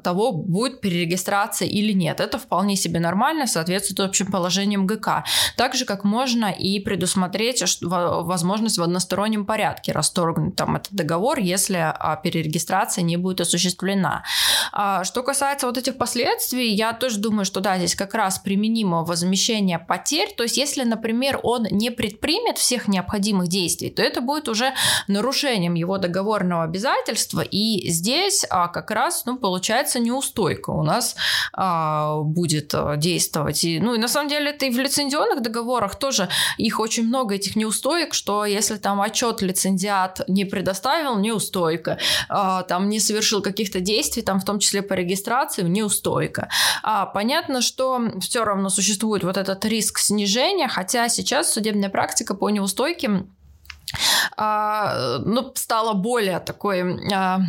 [0.03, 2.20] того, будет перерегистрация или нет.
[2.20, 5.24] Это вполне себе нормально, соответствует общим положениям ГК.
[5.57, 11.95] Так же, как можно и предусмотреть возможность в одностороннем порядке расторгнуть там этот договор, если
[12.22, 14.24] перерегистрация не будет осуществлена.
[15.03, 19.79] Что касается вот этих последствий, я тоже думаю, что да, здесь как раз применимо возмещение
[19.79, 20.33] потерь.
[20.35, 24.72] То есть, если, например, он не предпримет всех необходимых действий, то это будет уже
[25.09, 27.41] нарушением его договорного обязательства.
[27.41, 31.16] И здесь а, как раз, ну, получается неустойка у нас
[31.53, 33.64] а, будет а, действовать.
[33.64, 37.35] И, ну, и на самом деле это и в лицензионных договорах тоже их очень много
[37.35, 41.99] этих неустоек, что если там отчет лицензиат не предоставил, неустойка,
[42.29, 45.16] а, там не совершил каких-то действий, там в том числе по регистрации,
[45.69, 46.49] неустойка.
[46.83, 52.51] А, понятно, что все равно существует вот этот риск снижения, хотя сейчас судебная практика по
[52.51, 53.37] неустойким
[54.37, 57.41] а, ну, стало более такой а,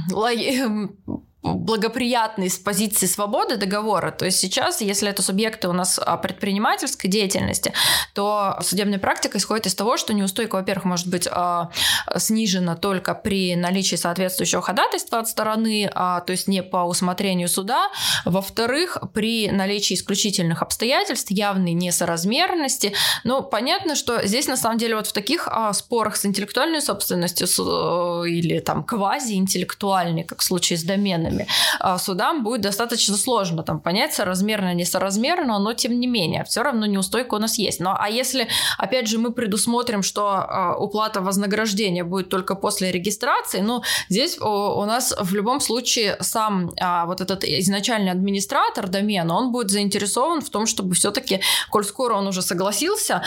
[1.55, 4.11] благоприятный с позиции свободы договора.
[4.11, 7.73] То есть сейчас, если это субъекты у нас а, предпринимательской деятельности,
[8.13, 11.69] то судебная практика исходит из того, что неустойка, во-первых, может быть а,
[12.15, 17.89] снижена только при наличии соответствующего ходатайства от стороны, а, то есть не по усмотрению суда.
[18.25, 22.93] Во-вторых, при наличии исключительных обстоятельств, явной несоразмерности.
[23.23, 28.29] Ну, понятно, что здесь на самом деле вот в таких спорах с интеллектуальной собственностью э,
[28.29, 31.47] или там квази-интеллектуальной, как в случае с доменами, органами,
[31.79, 36.85] а судам будет достаточно сложно там понять, соразмерно, несоразмерно, но тем не менее, все равно
[36.85, 37.79] неустойка у нас есть.
[37.79, 43.61] Ну а если, опять же, мы предусмотрим, что а, уплата вознаграждения будет только после регистрации,
[43.61, 49.51] ну, здесь у нас в любом случае сам а, вот этот изначальный администратор домена, он
[49.51, 53.21] будет заинтересован в том, чтобы все-таки, коль скоро он уже согласился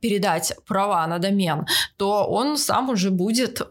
[0.00, 1.66] передать права на домен,
[1.96, 3.62] то он сам уже будет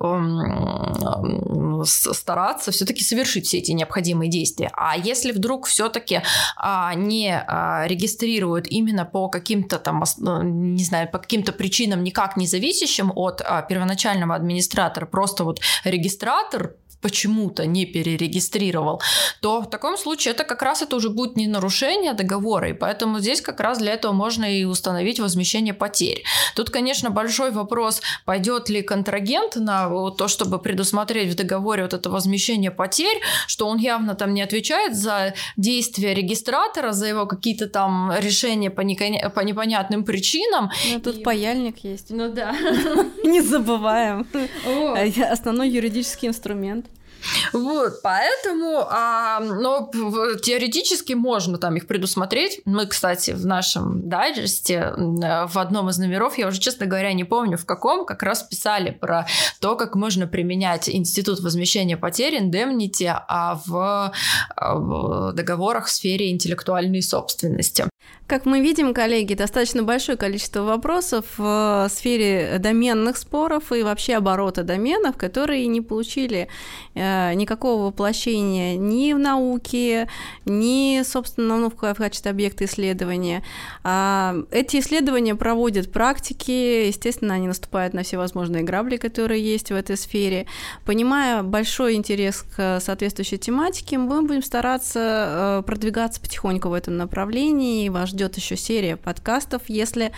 [1.85, 4.71] стараться все-таки совершить все эти необходимые действия.
[4.73, 6.21] А если вдруг все-таки
[6.57, 12.37] а, не а, регистрируют именно по каким-то там, ну, не знаю, по каким-то причинам никак
[12.37, 19.01] не зависящим от а, первоначального администратора, просто вот регистратор почему-то не перерегистрировал,
[19.41, 23.19] то в таком случае это как раз это уже будет не нарушение договора, и поэтому
[23.19, 26.23] здесь как раз для этого можно и установить возмещение потерь.
[26.55, 32.09] Тут, конечно, большой вопрос, пойдет ли контрагент на то, чтобы предусмотреть в договоре вот это
[32.09, 38.13] возмещение потерь, что он явно там не отвечает за действия регистратора, за его какие-то там
[38.17, 40.71] решения по, не, по непонятным причинам.
[40.91, 41.23] Ну, тут и...
[41.23, 42.09] паяльник есть.
[42.09, 42.55] Ну да.
[43.23, 44.27] Не забываем.
[45.31, 46.85] Основной юридический инструмент.
[47.51, 49.89] Вот, поэтому, а, но
[50.41, 52.61] теоретически можно там их предусмотреть.
[52.65, 57.57] Мы, кстати, в нашем дайджесте в одном из номеров, я уже, честно говоря, не помню
[57.57, 59.27] в каком, как раз писали про
[59.59, 64.13] то, как можно применять институт возмещения потерь, индемнити, а в,
[64.57, 67.85] в договорах в сфере интеллектуальной собственности.
[68.33, 74.63] Как мы видим, коллеги, достаточно большое количество вопросов в сфере доменных споров и вообще оборота
[74.63, 76.47] доменов, которые не получили
[76.95, 80.09] э, никакого воплощения ни в науке,
[80.45, 83.43] ни, собственно, ну, в качестве объекта исследования.
[83.83, 89.75] А эти исследования проводят практики, естественно, они наступают на все возможные грабли, которые есть в
[89.75, 90.47] этой сфере.
[90.85, 97.89] Понимая большой интерес к соответствующей тематике, мы будем стараться э, продвигаться потихоньку в этом направлении,
[97.89, 99.63] вас ждет еще серия подкастов.
[99.67, 100.11] Если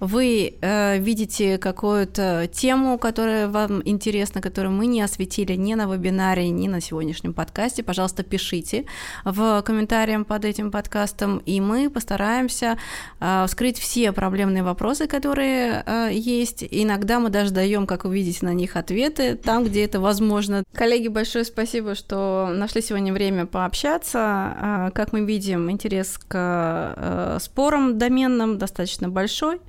[0.00, 6.48] вы э, видите какую-то тему, которая вам интересна, которую мы не осветили ни на вебинаре,
[6.48, 8.86] ни на сегодняшнем подкасте, пожалуйста, пишите
[9.24, 12.78] в комментариях под этим подкастом, и мы постараемся
[13.20, 16.64] э, вскрыть все проблемные вопросы, которые э, есть.
[16.70, 20.64] Иногда мы даже даем, как вы видите, на них ответы там, где это возможно.
[20.72, 24.56] Коллеги, большое спасибо, что нашли сегодня время пообщаться.
[24.88, 29.60] Э, как мы видим, интерес к э, спорам доменным достаточно большой.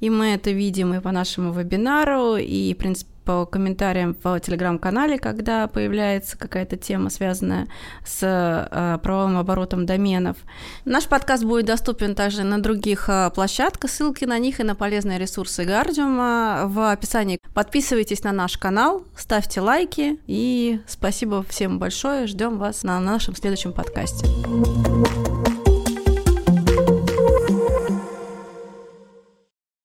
[0.00, 5.18] И мы это видим и по нашему вебинару, и, в принципе, по комментариям в телеграм-канале,
[5.18, 7.68] когда появляется какая-то тема, связанная
[8.04, 10.36] с э, правовым оборотом доменов.
[10.84, 13.90] Наш подкаст будет доступен также на других э, площадках.
[13.90, 17.38] Ссылки на них и на полезные ресурсы Гардиума в описании.
[17.54, 22.26] Подписывайтесь на наш канал, ставьте лайки и спасибо всем большое.
[22.26, 24.26] Ждем вас на нашем следующем подкасте.